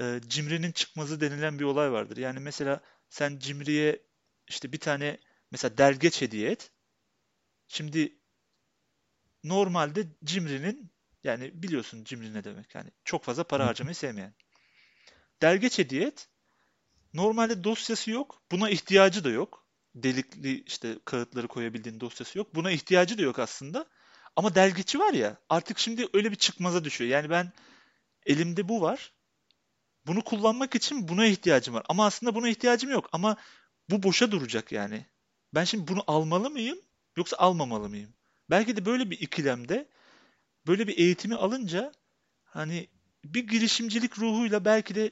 e, 0.00 0.20
cimrinin 0.28 0.72
çıkmazı 0.72 1.20
denilen 1.20 1.58
bir 1.58 1.64
olay 1.64 1.92
vardır. 1.92 2.16
Yani 2.16 2.40
mesela 2.40 2.80
sen 3.10 3.38
cimriye 3.38 4.02
işte 4.48 4.72
bir 4.72 4.80
tane 4.80 5.18
mesela 5.50 5.78
dergeç 5.78 6.22
hediye 6.22 6.50
et. 6.50 6.70
Şimdi 7.68 8.18
normalde 9.44 10.06
cimrinin 10.24 10.90
yani 11.24 11.62
biliyorsun 11.62 12.04
cimri 12.04 12.34
ne 12.34 12.44
demek 12.44 12.74
yani 12.74 12.90
çok 13.04 13.24
fazla 13.24 13.44
para 13.44 13.66
harcamayı 13.66 13.94
sevmeyen. 13.94 14.34
Dergeç 15.42 15.78
hediye 15.78 16.06
et. 16.06 16.28
Normalde 17.14 17.64
dosyası 17.64 18.10
yok. 18.10 18.42
Buna 18.52 18.70
ihtiyacı 18.70 19.24
da 19.24 19.30
yok. 19.30 19.66
Delikli 19.94 20.62
işte 20.64 20.98
kağıtları 21.04 21.48
koyabildiğin 21.48 22.00
dosyası 22.00 22.38
yok. 22.38 22.54
Buna 22.54 22.70
ihtiyacı 22.70 23.18
da 23.18 23.22
yok 23.22 23.38
aslında. 23.38 23.86
Ama 24.36 24.54
dergeci 24.54 24.98
var 24.98 25.12
ya 25.12 25.36
artık 25.48 25.78
şimdi 25.78 26.08
öyle 26.12 26.30
bir 26.30 26.36
çıkmaza 26.36 26.84
düşüyor. 26.84 27.10
Yani 27.10 27.30
ben 27.30 27.52
elimde 28.26 28.68
bu 28.68 28.80
var. 28.80 29.14
Bunu 30.06 30.24
kullanmak 30.24 30.74
için 30.74 31.08
buna 31.08 31.26
ihtiyacım 31.26 31.74
var. 31.74 31.84
Ama 31.88 32.06
aslında 32.06 32.34
buna 32.34 32.48
ihtiyacım 32.48 32.90
yok. 32.90 33.08
Ama 33.12 33.36
bu 33.90 34.02
boşa 34.02 34.30
duracak 34.32 34.72
yani. 34.72 35.06
Ben 35.54 35.64
şimdi 35.64 35.88
bunu 35.88 36.04
almalı 36.06 36.50
mıyım 36.50 36.78
yoksa 37.16 37.36
almamalı 37.36 37.88
mıyım? 37.88 38.14
Belki 38.50 38.76
de 38.76 38.86
böyle 38.86 39.10
bir 39.10 39.20
ikilemde 39.20 39.88
böyle 40.66 40.88
bir 40.88 40.98
eğitimi 40.98 41.34
alınca 41.34 41.92
hani 42.44 42.88
bir 43.24 43.48
girişimcilik 43.48 44.18
ruhuyla 44.18 44.64
belki 44.64 44.94
de 44.94 45.10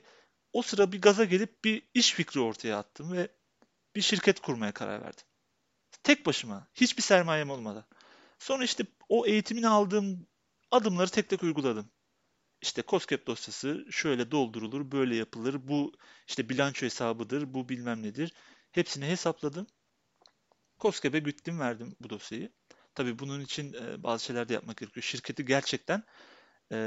o 0.52 0.62
sıra 0.62 0.92
bir 0.92 1.00
gaza 1.00 1.24
gelip 1.24 1.64
bir 1.64 1.82
iş 1.94 2.12
fikri 2.12 2.40
ortaya 2.40 2.78
attım 2.78 3.12
ve 3.12 3.28
bir 3.96 4.00
şirket 4.00 4.40
kurmaya 4.40 4.72
karar 4.72 5.02
verdim. 5.02 5.24
Tek 6.02 6.26
başıma, 6.26 6.68
hiçbir 6.74 7.02
sermayem 7.02 7.50
olmadan. 7.50 7.84
Sonra 8.38 8.64
işte 8.64 8.86
o 9.08 9.26
eğitimini 9.26 9.68
aldığım 9.68 10.26
adımları 10.70 11.10
tek 11.10 11.28
tek 11.28 11.42
uyguladım. 11.42 11.90
İşte 12.62 12.82
KOSGEB 12.82 13.26
dosyası 13.26 13.86
şöyle 13.90 14.30
doldurulur, 14.30 14.90
böyle 14.92 15.16
yapılır. 15.16 15.68
Bu 15.68 15.92
işte 16.28 16.48
bilanço 16.48 16.86
hesabıdır, 16.86 17.54
bu 17.54 17.68
bilmem 17.68 18.02
nedir. 18.02 18.32
Hepsini 18.72 19.06
hesapladım. 19.06 19.66
KOSGEB'e 20.84 21.18
gittim 21.18 21.60
verdim 21.60 21.96
bu 22.00 22.10
dosyayı. 22.10 22.50
Tabii 22.94 23.18
bunun 23.18 23.40
için 23.40 23.72
e, 23.72 24.02
bazı 24.02 24.24
şeyler 24.24 24.48
de 24.48 24.54
yapmak 24.54 24.76
gerekiyor. 24.76 25.04
Şirketi 25.04 25.44
gerçekten 25.44 26.02
e, 26.72 26.78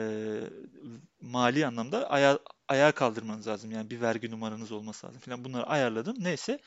mali 1.22 1.68
anlamda 1.68 2.10
aya, 2.10 2.40
ayağa 2.68 2.92
kaldırmanız 2.92 3.48
lazım. 3.48 3.72
Yani 3.72 3.90
bir 3.90 4.02
vergi 4.02 4.32
numaranız 4.32 4.72
olması 4.72 5.08
lazım 5.08 5.22
falan. 5.22 5.44
Bunları 5.46 5.64
ayarladım. 5.68 6.16
Neyse 6.20 6.60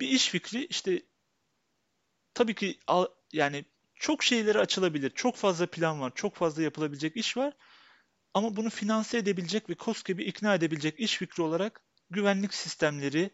bir 0.00 0.08
iş 0.08 0.28
fikri 0.28 0.66
işte 0.66 1.02
tabii 2.34 2.54
ki 2.54 2.78
al- 2.86 3.08
yani 3.32 3.64
çok 3.94 4.22
şeyleri 4.22 4.58
açılabilir. 4.58 5.10
Çok 5.10 5.36
fazla 5.36 5.66
plan 5.66 6.00
var. 6.00 6.12
Çok 6.14 6.36
fazla 6.36 6.62
yapılabilecek 6.62 7.16
iş 7.16 7.36
var. 7.36 7.52
Ama 8.34 8.56
bunu 8.56 8.70
finanse 8.70 9.18
edebilecek 9.18 9.70
ve 9.70 9.74
KOSGEB'i 9.74 10.24
ikna 10.24 10.54
edebilecek 10.54 11.00
iş 11.00 11.16
fikri 11.18 11.42
olarak 11.42 11.82
güvenlik 12.10 12.54
sistemleri 12.54 13.30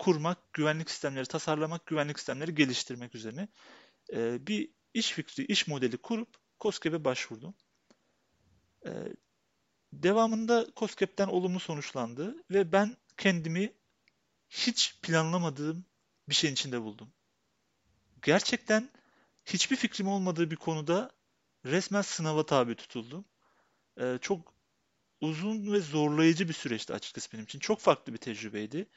kurmak, 0.00 0.52
güvenlik 0.52 0.90
sistemleri 0.90 1.26
tasarlamak, 1.26 1.86
güvenlik 1.86 2.18
sistemleri 2.18 2.54
geliştirmek 2.54 3.14
üzerine 3.14 3.48
e, 4.12 4.46
bir 4.46 4.70
iş 4.94 5.12
fikri, 5.12 5.44
iş 5.44 5.66
modeli 5.66 5.96
kurup 5.96 6.28
KOSGEB'e 6.58 7.04
başvurdum. 7.04 7.54
E, 8.86 8.90
devamında 9.92 10.66
KOSGEB'den 10.76 11.28
olumlu 11.28 11.60
sonuçlandı 11.60 12.36
ve 12.50 12.72
ben 12.72 12.96
kendimi 13.16 13.72
hiç 14.48 14.98
planlamadığım 15.02 15.84
bir 16.28 16.34
şeyin 16.34 16.54
içinde 16.54 16.82
buldum. 16.82 17.12
Gerçekten 18.22 18.90
hiçbir 19.44 19.76
fikrim 19.76 20.08
olmadığı 20.08 20.50
bir 20.50 20.56
konuda 20.56 21.10
resmen 21.64 22.02
sınava 22.02 22.46
tabi 22.46 22.74
tutuldum. 22.74 23.24
E, 24.00 24.18
çok 24.20 24.54
uzun 25.20 25.72
ve 25.72 25.80
zorlayıcı 25.80 26.48
bir 26.48 26.54
süreçti 26.54 26.94
açıkçası 26.94 27.32
benim 27.32 27.44
için. 27.44 27.58
Çok 27.58 27.80
farklı 27.80 28.12
bir 28.12 28.18
tecrübeydi. 28.18 28.88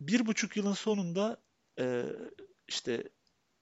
Bir 0.00 0.26
buçuk 0.26 0.56
yılın 0.56 0.72
sonunda 0.72 1.36
e, 1.78 2.04
işte 2.68 3.04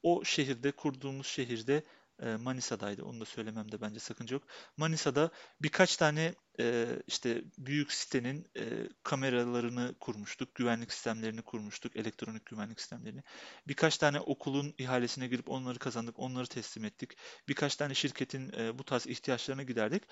o 0.03 0.25
şehirde, 0.25 0.73
kurduğumuz 0.73 1.27
şehirde 1.27 1.83
e, 2.23 2.37
Manisa'daydı. 2.37 3.05
Onu 3.05 3.21
da 3.21 3.25
söylememde 3.25 3.81
bence 3.81 4.01
sakınca 4.01 4.35
yok. 4.35 4.43
Manisa'da 4.77 5.31
birkaç 5.61 5.97
tane 5.97 6.35
e, 6.61 6.87
işte 7.07 7.45
büyük 7.59 7.93
sitenin 7.93 8.51
e, 8.57 8.89
kameralarını 9.03 9.95
kurmuştuk, 10.01 10.55
güvenlik 10.55 10.93
sistemlerini 10.93 11.43
kurmuştuk, 11.43 11.97
elektronik 11.97 12.47
güvenlik 12.47 12.81
sistemlerini. 12.81 13.23
Birkaç 13.69 13.99
tane 13.99 14.21
okulun 14.21 14.75
ihalesine 14.79 15.29
girip 15.29 15.51
onları 15.51 15.79
kazandık, 15.79 16.19
onları 16.19 16.47
teslim 16.47 16.85
ettik. 16.85 17.17
Birkaç 17.49 17.77
tane 17.77 17.95
şirketin 17.95 18.53
e, 18.59 18.79
bu 18.79 18.85
tarz 18.85 19.07
ihtiyaçlarını 19.07 19.63
giderdik. 19.63 20.03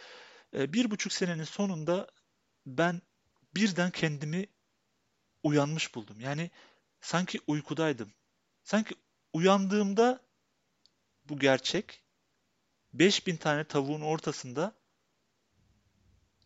E, 0.54 0.72
bir 0.72 0.90
buçuk 0.90 1.12
senenin 1.12 1.44
sonunda 1.44 2.08
ben 2.66 3.02
birden 3.56 3.90
kendimi 3.90 4.46
uyanmış 5.44 5.94
buldum. 5.94 6.20
Yani 6.20 6.50
sanki 7.00 7.40
uykudaydım. 7.46 8.12
Sanki 8.62 8.94
uyandığımda 9.32 10.20
bu 11.24 11.38
gerçek 11.38 12.02
5000 12.92 13.36
tane 13.36 13.64
tavuğun 13.64 14.00
ortasında 14.00 14.74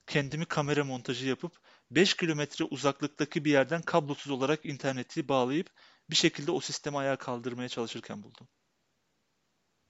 kendimi 0.06 0.44
kamera 0.44 0.84
montajı 0.84 1.26
yapıp 1.26 1.60
5 1.90 2.14
kilometre 2.14 2.64
uzaklıktaki 2.64 3.44
bir 3.44 3.50
yerden 3.50 3.82
kablosuz 3.82 4.32
olarak 4.32 4.66
interneti 4.66 5.28
bağlayıp 5.28 5.70
bir 6.10 6.16
şekilde 6.16 6.50
o 6.50 6.60
sistemi 6.60 6.98
ayağa 6.98 7.16
kaldırmaya 7.16 7.68
çalışırken 7.68 8.22
buldum. 8.22 8.48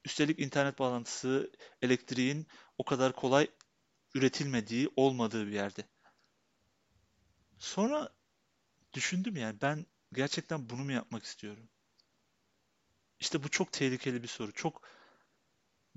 Üstelik 0.05 0.39
internet 0.39 0.79
bağlantısı, 0.79 1.53
elektriğin 1.83 2.47
o 2.79 2.85
kadar 2.85 3.13
kolay 3.13 3.51
üretilmediği, 4.15 4.91
olmadığı 4.97 5.47
bir 5.47 5.53
yerde. 5.53 5.83
Sonra 7.59 8.18
düşündüm 8.95 9.37
yani 9.37 9.61
ben 9.61 9.87
gerçekten 10.13 10.71
bunu 10.71 10.85
mu 10.85 10.93
yapmak 10.93 11.25
istiyorum? 11.25 11.69
İşte 13.21 13.43
bu 13.43 13.49
çok 13.49 13.73
tehlikeli 13.73 14.23
bir 14.23 14.29
soru. 14.29 14.53
Çok 14.53 14.83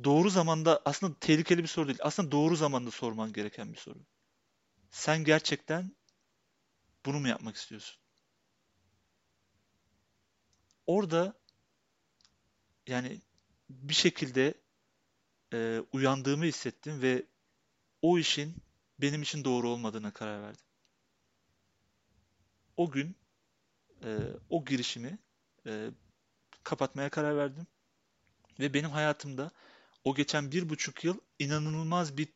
doğru 0.03 0.29
zamanda 0.29 0.81
aslında 0.85 1.19
tehlikeli 1.19 1.63
bir 1.63 1.67
soru 1.67 1.87
değil. 1.87 1.99
Aslında 2.01 2.31
doğru 2.31 2.55
zamanda 2.55 2.91
sorman 2.91 3.33
gereken 3.33 3.73
bir 3.73 3.77
soru. 3.77 3.99
Sen 4.91 5.23
gerçekten 5.23 5.95
bunu 7.05 7.19
mu 7.19 7.27
yapmak 7.27 7.55
istiyorsun? 7.55 8.01
Orada 10.87 11.33
yani 12.87 13.21
bir 13.69 13.93
şekilde 13.93 14.53
e, 15.53 15.81
uyandığımı 15.93 16.45
hissettim 16.45 17.01
ve 17.01 17.25
o 18.01 18.19
işin 18.19 18.55
benim 19.01 19.21
için 19.21 19.45
doğru 19.45 19.69
olmadığına 19.69 20.13
karar 20.13 20.43
verdim. 20.43 20.65
O 22.81 22.91
gün 22.91 23.15
e, 24.03 24.09
o 24.49 24.65
girişimi 24.65 25.17
e, 25.65 25.89
kapatmaya 26.63 27.09
karar 27.09 27.37
verdim. 27.37 27.67
Ve 28.59 28.73
benim 28.73 28.89
hayatımda 28.89 29.51
o 30.03 30.15
geçen 30.15 30.51
bir 30.51 30.69
buçuk 30.69 31.03
yıl 31.03 31.17
inanılmaz 31.39 32.17
bir 32.17 32.27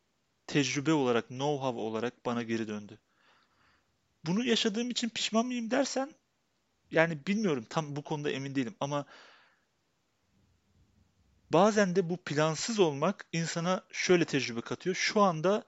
tecrübe 0.48 0.94
olarak, 0.94 1.30
know-how 1.30 1.76
olarak 1.76 2.26
bana 2.26 2.44
geri 2.44 2.68
döndü. 2.68 3.00
Bunu 4.26 4.46
yaşadığım 4.46 4.90
için 4.90 5.10
pişman 5.10 5.46
mıyım 5.46 5.72
dersen, 5.72 6.16
yani 6.92 7.26
bilmiyorum 7.28 7.66
tam 7.70 7.96
bu 7.96 8.02
konuda 8.02 8.32
emin 8.32 8.56
değilim 8.56 8.76
ama 8.80 9.06
bazen 11.50 11.96
de 11.96 12.10
bu 12.10 12.18
plansız 12.18 12.80
olmak 12.80 13.26
insana 13.34 13.84
şöyle 13.92 14.26
tecrübe 14.26 14.62
katıyor. 14.62 14.96
Şu 14.96 15.22
anda 15.22 15.64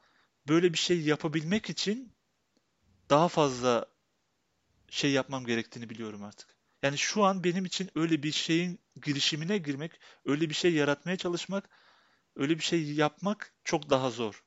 böyle 0.47 0.73
bir 0.73 0.77
şey 0.77 1.01
yapabilmek 1.01 1.69
için 1.69 2.13
daha 3.09 3.27
fazla 3.27 3.96
şey 4.89 5.11
yapmam 5.11 5.45
gerektiğini 5.45 5.89
biliyorum 5.89 6.23
artık. 6.23 6.57
Yani 6.83 6.97
şu 6.97 7.23
an 7.23 7.43
benim 7.43 7.65
için 7.65 7.89
öyle 7.95 8.23
bir 8.23 8.31
şeyin 8.31 8.79
girişimine 9.03 9.57
girmek, 9.57 9.91
öyle 10.25 10.49
bir 10.49 10.53
şey 10.53 10.73
yaratmaya 10.73 11.17
çalışmak, 11.17 11.69
öyle 12.35 12.57
bir 12.57 12.63
şey 12.63 12.93
yapmak 12.93 13.53
çok 13.63 13.89
daha 13.89 14.09
zor. 14.09 14.43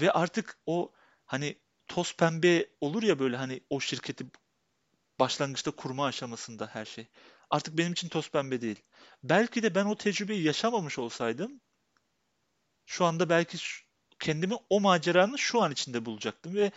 Ve 0.00 0.12
artık 0.12 0.58
o 0.66 0.92
hani 1.24 1.58
toz 1.86 2.16
pembe 2.16 2.66
olur 2.80 3.02
ya 3.02 3.18
böyle 3.18 3.36
hani 3.36 3.60
o 3.70 3.80
şirketi 3.80 4.26
başlangıçta 5.20 5.70
kurma 5.70 6.06
aşamasında 6.06 6.66
her 6.66 6.84
şey. 6.84 7.06
Artık 7.50 7.78
benim 7.78 7.92
için 7.92 8.08
toz 8.08 8.30
pembe 8.30 8.60
değil. 8.60 8.82
Belki 9.22 9.62
de 9.62 9.74
ben 9.74 9.84
o 9.84 9.96
tecrübeyi 9.96 10.42
yaşamamış 10.42 10.98
olsaydım 10.98 11.60
şu 12.88 13.04
anda 13.04 13.28
belki 13.28 13.58
kendimi 14.18 14.54
o 14.70 14.80
maceranın 14.80 15.36
şu 15.36 15.62
an 15.62 15.72
içinde 15.72 16.04
bulacaktım 16.04 16.54
ve 16.54 16.72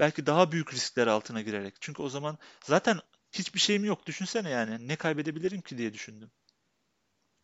belki 0.00 0.26
daha 0.26 0.52
büyük 0.52 0.74
riskler 0.74 1.08
altına 1.08 1.42
girerek. 1.42 1.76
Çünkü 1.80 2.02
o 2.02 2.10
zaman 2.10 2.38
zaten 2.64 3.00
hiçbir 3.32 3.60
şeyim 3.60 3.84
yok. 3.86 4.06
Düşünsene 4.06 4.50
yani 4.50 4.88
ne 4.88 4.96
kaybedebilirim 4.96 5.62
ki 5.62 5.78
diye 5.78 5.94
düşündüm. 5.94 6.32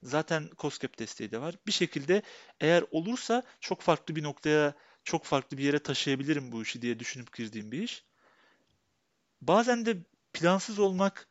Zaten 0.02 0.50
COSGAP 0.58 0.98
desteği 0.98 1.30
de 1.30 1.40
var. 1.40 1.54
Bir 1.66 1.72
şekilde 1.72 2.22
eğer 2.60 2.84
olursa 2.90 3.42
çok 3.60 3.82
farklı 3.82 4.16
bir 4.16 4.22
noktaya, 4.22 4.74
çok 5.04 5.24
farklı 5.24 5.58
bir 5.58 5.64
yere 5.64 5.78
taşıyabilirim 5.78 6.52
bu 6.52 6.62
işi 6.62 6.82
diye 6.82 6.98
düşünüp 6.98 7.36
girdiğim 7.36 7.72
bir 7.72 7.82
iş. 7.82 8.04
Bazen 9.40 9.86
de 9.86 9.96
plansız 10.32 10.78
olmak 10.78 11.28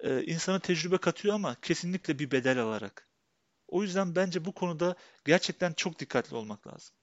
e, 0.00 0.24
insana 0.24 0.60
tecrübe 0.60 0.98
katıyor 0.98 1.34
ama 1.34 1.56
kesinlikle 1.62 2.18
bir 2.18 2.30
bedel 2.30 2.58
alarak. 2.58 3.08
O 3.68 3.84
yüzden 3.84 4.16
bence 4.16 4.46
bu 4.46 4.52
konuda 4.52 4.96
gerçekten 5.26 5.74
çok 5.74 6.00
dikkatli 6.00 6.36
olmak 6.36 6.68
lazım. 6.68 6.97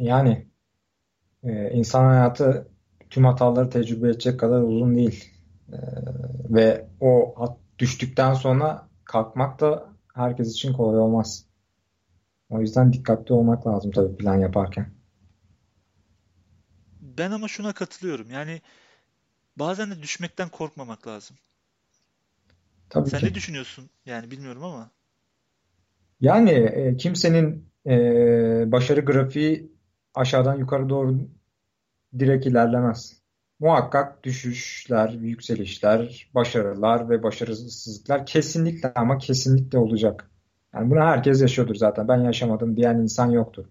Yani 0.00 0.46
e, 1.44 1.70
insan 1.70 2.04
hayatı 2.04 2.68
tüm 3.10 3.24
hataları 3.24 3.70
tecrübe 3.70 4.08
edecek 4.10 4.40
kadar 4.40 4.62
uzun 4.62 4.96
değil. 4.96 5.34
E, 5.72 5.76
ve 6.50 6.86
o 7.00 7.34
hat 7.36 7.58
düştükten 7.78 8.34
sonra 8.34 8.88
kalkmak 9.04 9.60
da 9.60 9.86
herkes 10.14 10.52
için 10.52 10.72
kolay 10.72 10.98
olmaz. 11.00 11.46
O 12.50 12.60
yüzden 12.60 12.92
dikkatli 12.92 13.32
olmak 13.34 13.66
lazım 13.66 13.90
tabii 13.90 14.16
plan 14.16 14.38
yaparken. 14.38 14.90
Ben 17.00 17.30
ama 17.30 17.48
şuna 17.48 17.72
katılıyorum. 17.72 18.30
Yani 18.30 18.60
bazen 19.56 19.90
de 19.90 20.02
düşmekten 20.02 20.48
korkmamak 20.48 21.06
lazım. 21.06 21.36
Tabii 22.88 23.10
Sen 23.10 23.20
ki. 23.20 23.26
ne 23.26 23.34
düşünüyorsun? 23.34 23.90
Yani 24.06 24.30
bilmiyorum 24.30 24.64
ama. 24.64 24.90
Yani 26.20 26.50
e, 26.50 26.96
kimsenin 26.96 27.68
e, 27.86 28.72
başarı 28.72 29.00
grafiği 29.00 29.72
aşağıdan 30.14 30.58
yukarı 30.58 30.88
doğru 30.88 31.16
direkt 32.18 32.46
ilerlemez. 32.46 33.20
Muhakkak 33.60 34.24
düşüşler, 34.24 35.08
yükselişler, 35.08 36.30
başarılar 36.34 37.10
ve 37.10 37.22
başarısızlıklar 37.22 38.26
kesinlikle 38.26 38.92
ama 38.94 39.18
kesinlikle 39.18 39.78
olacak. 39.78 40.30
Yani 40.74 40.90
bunu 40.90 41.00
herkes 41.00 41.42
yaşıyordur 41.42 41.74
zaten. 41.74 42.08
Ben 42.08 42.20
yaşamadım 42.20 42.76
diyen 42.76 42.98
insan 42.98 43.30
yoktur. 43.30 43.64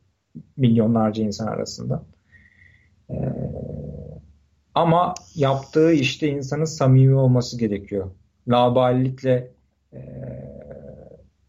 Milyonlarca 0.57 1.23
insan 1.23 1.47
arasında. 1.47 2.05
Ee, 3.09 3.15
ama 4.75 5.13
yaptığı 5.35 5.91
işte 5.91 6.27
insanın 6.27 6.65
samimi 6.65 7.15
olması 7.15 7.57
gerekiyor. 7.57 8.11
Laubalilikle 8.47 9.51
e, 9.93 9.99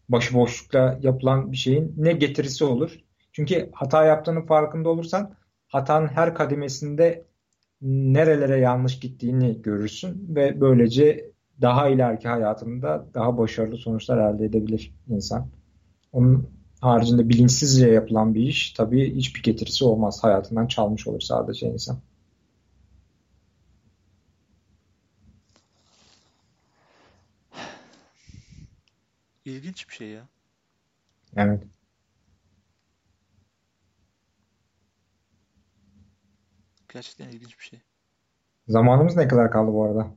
başıboşlukla 0.09 0.99
yapılan 1.01 1.51
bir 1.51 1.57
şeyin 1.57 1.93
ne 1.97 2.13
getirisi 2.13 2.63
olur? 2.63 2.99
Çünkü 3.31 3.69
hata 3.73 4.05
yaptığının 4.05 4.41
farkında 4.45 4.89
olursan 4.89 5.33
hatanın 5.67 6.07
her 6.07 6.35
kademesinde 6.35 7.25
nerelere 7.81 8.59
yanlış 8.59 8.99
gittiğini 8.99 9.61
görürsün 9.61 10.35
ve 10.35 10.61
böylece 10.61 11.31
daha 11.61 11.89
ileriki 11.89 12.27
hayatında 12.27 13.05
daha 13.13 13.37
başarılı 13.37 13.77
sonuçlar 13.77 14.33
elde 14.33 14.45
edebilir 14.45 14.93
insan. 15.07 15.47
Onun 16.11 16.49
haricinde 16.81 17.29
bilinçsizce 17.29 17.87
yapılan 17.87 18.35
bir 18.35 18.41
iş 18.41 18.71
tabii 18.71 19.15
hiçbir 19.15 19.43
getirisi 19.43 19.85
olmaz. 19.85 20.23
Hayatından 20.23 20.67
çalmış 20.67 21.07
olur 21.07 21.21
sadece 21.21 21.67
insan. 21.67 21.99
İlginç 29.45 29.89
bir 29.89 29.93
şey 29.93 30.07
ya. 30.07 30.27
Evet. 31.35 31.63
Gerçekten 36.93 37.29
ilginç 37.29 37.59
bir 37.59 37.63
şey. 37.63 37.81
Zamanımız 38.67 39.15
ne 39.15 39.27
kadar 39.27 39.51
kaldı 39.51 39.73
bu 39.73 39.83
arada? 39.83 40.15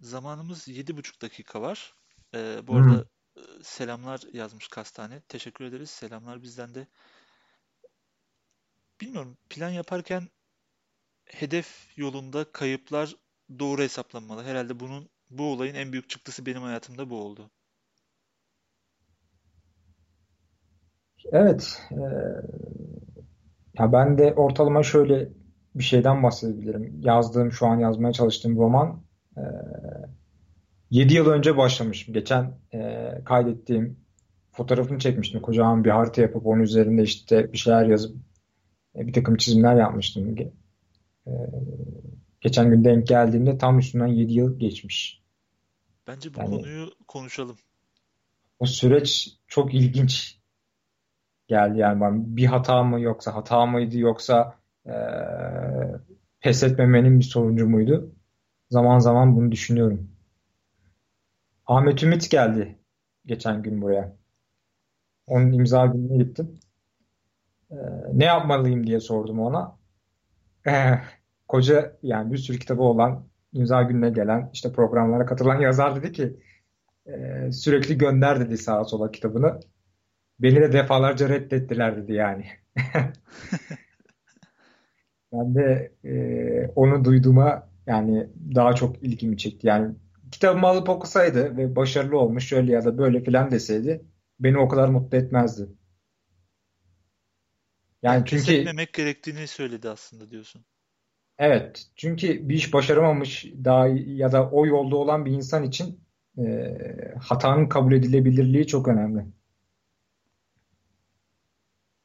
Zamanımız 0.00 0.68
yedi 0.68 0.96
buçuk 0.96 1.22
dakika 1.22 1.62
var. 1.62 1.94
Ee, 2.34 2.60
bu 2.66 2.74
Hmm. 2.74 2.80
arada 2.80 3.04
e, 3.36 3.40
selamlar 3.62 4.20
yazmış 4.32 4.68
Kastane. 4.68 5.20
Teşekkür 5.28 5.64
ederiz. 5.64 5.90
Selamlar 5.90 6.42
bizden 6.42 6.74
de. 6.74 6.86
Bilmiyorum 9.00 9.36
plan 9.50 9.70
yaparken 9.70 10.28
hedef 11.24 11.98
yolunda 11.98 12.52
kayıplar 12.52 13.16
doğru 13.58 13.82
hesaplanmalı. 13.82 14.44
Herhalde 14.44 14.80
bunun 14.80 15.08
bu 15.30 15.52
olayın 15.52 15.74
en 15.74 15.92
büyük 15.92 16.10
çıktısı 16.10 16.46
benim 16.46 16.62
hayatımda 16.62 17.10
bu 17.10 17.22
oldu. 17.24 17.50
Evet. 21.32 21.82
e, 21.90 22.00
ya 23.78 23.92
ben 23.92 24.18
de 24.18 24.34
ortalama 24.34 24.82
şöyle 24.82 25.28
bir 25.74 25.84
şeyden 25.84 26.22
bahsedebilirim. 26.22 27.00
Yazdığım, 27.00 27.52
şu 27.52 27.66
an 27.66 27.78
yazmaya 27.78 28.12
çalıştığım 28.12 28.56
roman 28.56 29.02
e, 29.36 29.42
7 30.90 31.14
yıl 31.14 31.26
önce 31.26 31.56
başlamışım. 31.56 32.14
Geçen 32.14 32.58
e, 32.74 33.10
kaydettiğim 33.24 34.00
fotoğrafını 34.52 34.98
çekmiştim. 34.98 35.40
Kocaman 35.42 35.84
bir 35.84 35.90
harita 35.90 36.22
yapıp 36.22 36.46
onun 36.46 36.60
üzerinde 36.62 37.02
işte 37.02 37.52
bir 37.52 37.58
şeyler 37.58 37.86
yazıp 37.86 38.16
e, 38.96 39.06
bir 39.06 39.12
takım 39.12 39.36
çizimler 39.36 39.76
yapmıştım. 39.76 40.36
E, 40.38 40.50
geçen 42.40 42.70
gün 42.70 42.84
denk 42.84 43.06
geldiğimde 43.06 43.58
tam 43.58 43.78
üstünden 43.78 44.06
7 44.06 44.32
yıl 44.32 44.58
geçmiş. 44.58 45.22
Bence 46.06 46.34
bu 46.34 46.38
Yani 46.38 46.50
konuyu 46.50 46.90
konuşalım. 47.08 47.56
o 48.58 48.66
süreç 48.66 49.28
çok 49.46 49.74
ilginç 49.74 50.40
geldi 51.48 51.78
yani. 51.78 52.36
Bir 52.36 52.46
hata 52.46 52.82
mı 52.82 53.00
yoksa 53.00 53.34
hata 53.34 53.66
mıydı 53.66 53.98
yoksa 53.98 54.59
e, 54.86 54.94
pes 56.40 56.62
etmemenin 56.62 57.18
bir 57.18 57.24
sonucu 57.24 57.68
muydu? 57.68 58.14
Zaman 58.70 58.98
zaman 58.98 59.36
bunu 59.36 59.52
düşünüyorum. 59.52 60.10
Ahmet 61.66 62.02
Ümit 62.02 62.30
geldi 62.30 62.78
geçen 63.26 63.62
gün 63.62 63.82
buraya. 63.82 64.16
Onun 65.26 65.52
imza 65.52 65.86
gününe 65.86 66.24
gittim. 66.24 66.60
E, 67.70 67.76
ne 68.12 68.24
yapmalıyım 68.24 68.86
diye 68.86 69.00
sordum 69.00 69.40
ona. 69.40 69.78
E, 70.66 70.72
koca 71.48 71.96
yani 72.02 72.32
bir 72.32 72.38
sürü 72.38 72.58
kitabı 72.58 72.82
olan 72.82 73.28
imza 73.52 73.82
gününe 73.82 74.10
gelen 74.10 74.50
işte 74.52 74.72
programlara 74.72 75.26
katılan 75.26 75.60
yazar 75.60 75.96
dedi 75.96 76.12
ki 76.12 76.36
e, 77.06 77.52
sürekli 77.52 77.98
gönder 77.98 78.40
dedi 78.40 78.58
sağa 78.58 78.84
sola 78.84 79.10
kitabını. 79.10 79.60
Beni 80.40 80.56
de 80.56 80.72
defalarca 80.72 81.28
reddettiler 81.28 81.96
dedi 81.96 82.12
yani. 82.12 82.46
Ben 85.32 85.54
de 85.54 85.92
e, 86.04 86.72
onu 86.76 87.04
duyduğuma 87.04 87.68
yani 87.86 88.28
daha 88.56 88.74
çok 88.74 89.02
ilgimi 89.02 89.38
çekti. 89.38 89.66
Yani 89.66 89.94
kitabımı 90.30 90.66
alıp 90.66 90.88
okusaydı 90.88 91.56
ve 91.56 91.76
başarılı 91.76 92.18
olmuş 92.18 92.48
şöyle 92.48 92.72
ya 92.72 92.84
da 92.84 92.98
böyle 92.98 93.24
filan 93.24 93.50
deseydi 93.50 94.04
beni 94.40 94.58
o 94.58 94.68
kadar 94.68 94.88
mutlu 94.88 95.18
etmezdi. 95.18 95.68
Yani 98.02 98.24
Yani 98.24 98.26
pes 98.26 98.44
çünkü 98.44 98.50
etmemek 98.50 98.94
gerektiğini 98.94 99.46
söyledi 99.46 99.88
aslında 99.88 100.30
diyorsun. 100.30 100.64
evet 101.38 101.86
çünkü 101.96 102.48
bir 102.48 102.54
iş 102.54 102.72
başaramamış 102.72 103.46
daha 103.64 103.86
ya 104.06 104.32
da 104.32 104.50
o 104.50 104.66
yolda 104.66 104.96
olan 104.96 105.26
bir 105.26 105.32
insan 105.32 105.64
için 105.64 106.00
e, 106.38 106.44
hatanın 107.20 107.68
kabul 107.68 107.92
edilebilirliği 107.92 108.66
çok 108.66 108.88
önemli. 108.88 109.26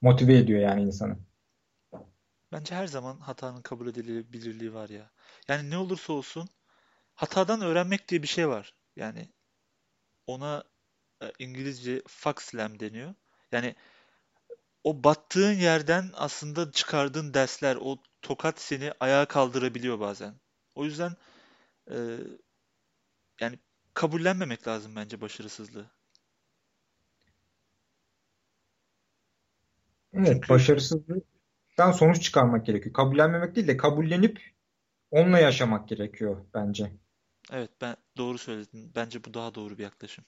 Motive 0.02 0.38
ediyor 0.38 0.60
yani 0.60 0.82
insanı. 0.84 1.18
Bence 2.56 2.76
her 2.76 2.88
zaman 2.88 3.20
hatanın 3.20 3.62
kabul 3.62 3.88
edilebilirliği 3.88 4.74
var 4.74 4.90
ya. 4.90 5.12
Yani 5.48 5.70
ne 5.70 5.78
olursa 5.78 6.14
olsun 6.14 6.50
hatadan 7.16 7.62
öğrenmek 7.62 8.10
diye 8.10 8.24
bir 8.24 8.28
şey 8.28 8.48
var. 8.50 8.74
Yani 8.96 9.30
ona 10.28 10.64
e, 11.22 11.32
İngilizce 11.40 12.02
fuck 12.08 12.42
slam 12.42 12.80
deniyor. 12.80 13.14
Yani 13.52 13.76
o 14.84 15.04
battığın 15.04 15.54
yerden 15.54 16.12
aslında 16.14 16.72
çıkardığın 16.72 17.34
dersler, 17.34 17.78
o 17.82 17.98
tokat 18.22 18.60
seni 18.60 18.94
ayağa 19.00 19.26
kaldırabiliyor 19.26 20.00
bazen. 20.00 20.36
O 20.76 20.86
yüzden 20.86 21.12
e, 21.92 21.96
yani 23.42 23.60
kabullenmemek 23.94 24.68
lazım 24.68 24.96
bence 24.96 25.22
başarısızlığı. 25.22 25.92
Evet, 30.14 30.28
Çünkü 30.28 30.48
başarısızlıktan 31.78 31.92
sonuç 31.92 32.24
çıkarmak 32.24 32.66
gerekiyor. 32.66 32.94
Kabullenmemek 32.94 33.56
değil 33.56 33.68
de 33.68 33.78
kabullenip 33.78 34.40
onunla 35.12 35.40
yaşamak 35.40 35.88
gerekiyor 35.90 36.46
bence. 36.54 36.92
evet 37.52 37.72
ben 37.82 37.96
doğru 38.18 38.38
söyledin. 38.38 38.92
Bence 38.96 39.24
bu 39.24 39.34
daha 39.34 39.56
doğru 39.56 39.78
bir 39.78 39.84
yaklaşım. 39.84 40.26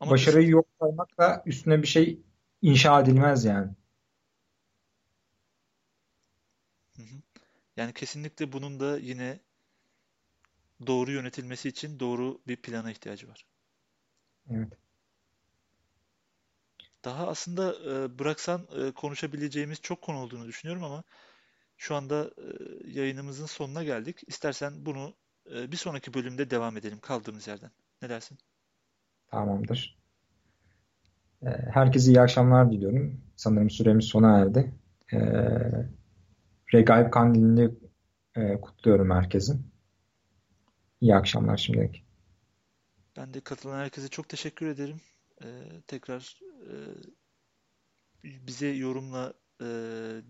Ama 0.00 0.20
biz 0.20 0.20
Başarıyı 0.22 0.48
yok 0.48 0.66
saymakla 0.80 1.42
üstüne 1.46 1.82
bir 1.82 1.86
şey 1.86 2.20
inşa 2.62 3.00
edilmez 3.00 3.44
yani. 3.44 3.70
Hı 6.96 7.02
hı. 7.02 7.22
yani 7.76 7.92
kesinlikle 7.94 8.52
bunun 8.52 8.80
da 8.80 8.98
yine 8.98 9.40
doğru 10.86 11.12
yönetilmesi 11.12 11.68
için 11.68 12.00
doğru 12.00 12.42
bir 12.46 12.56
plana 12.56 12.90
ihtiyacı 12.90 13.28
var. 13.28 13.46
Evet. 14.50 14.72
Daha 17.04 17.26
aslında 17.26 17.74
e, 17.74 18.18
bıraksan 18.18 18.66
e, 18.76 18.92
konuşabileceğimiz 18.92 19.80
çok 19.80 20.02
konu 20.02 20.18
olduğunu 20.18 20.46
düşünüyorum 20.46 20.84
ama 20.84 21.02
şu 21.76 21.94
anda 21.94 22.30
e, 22.38 22.44
yayınımızın 22.90 23.46
sonuna 23.46 23.84
geldik. 23.84 24.22
İstersen 24.26 24.86
bunu 24.86 25.14
e, 25.54 25.72
bir 25.72 25.76
sonraki 25.76 26.14
bölümde 26.14 26.50
devam 26.50 26.76
edelim 26.76 26.98
kaldığımız 27.00 27.48
yerden. 27.48 27.70
Ne 28.02 28.08
dersin? 28.08 28.38
Tamamdır. 29.28 30.00
Herkese 31.70 32.10
iyi 32.10 32.20
akşamlar 32.20 32.72
diliyorum. 32.72 33.20
Sanırım 33.36 33.70
süremiz 33.70 34.04
sona 34.04 34.38
erdi. 34.38 34.74
Ee, 35.12 35.18
Regaip 36.74 37.12
Kandilini 37.12 37.70
e, 38.36 38.60
kutluyorum 38.60 39.10
herkesin. 39.10 39.72
İyi 41.00 41.14
akşamlar 41.14 41.56
şimdilik. 41.56 42.04
Ben 43.16 43.34
de 43.34 43.40
katılan 43.40 43.78
herkese 43.78 44.08
çok 44.08 44.28
teşekkür 44.28 44.66
ederim. 44.66 45.00
E, 45.44 45.48
tekrar 45.86 46.40
e, 46.70 46.74
bize 48.24 48.66
yorumla 48.68 49.34
e, 49.62 49.66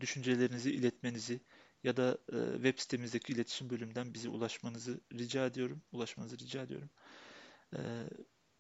düşüncelerinizi 0.00 0.70
iletmenizi 0.70 1.40
ya 1.84 1.96
da 1.96 2.18
e, 2.32 2.52
web 2.54 2.78
sitemizdeki 2.78 3.32
iletişim 3.32 3.70
bölümünden 3.70 4.14
bize 4.14 4.28
ulaşmanızı 4.28 5.00
rica 5.12 5.46
ediyorum. 5.46 5.82
Ulaşmanızı 5.92 6.38
rica 6.38 6.62
ediyorum. 6.62 6.90
E, 7.76 7.80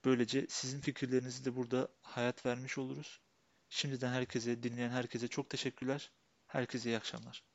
böylece 0.04 0.46
sizin 0.48 0.80
fikirlerinizi 0.80 1.44
de 1.44 1.56
burada 1.56 1.88
hayat 2.02 2.46
vermiş 2.46 2.78
oluruz. 2.78 3.20
Şimdiden 3.68 4.12
herkese, 4.12 4.62
dinleyen 4.62 4.90
herkese 4.90 5.28
çok 5.28 5.50
teşekkürler. 5.50 6.12
Herkese 6.46 6.90
iyi 6.90 6.96
akşamlar. 6.96 7.49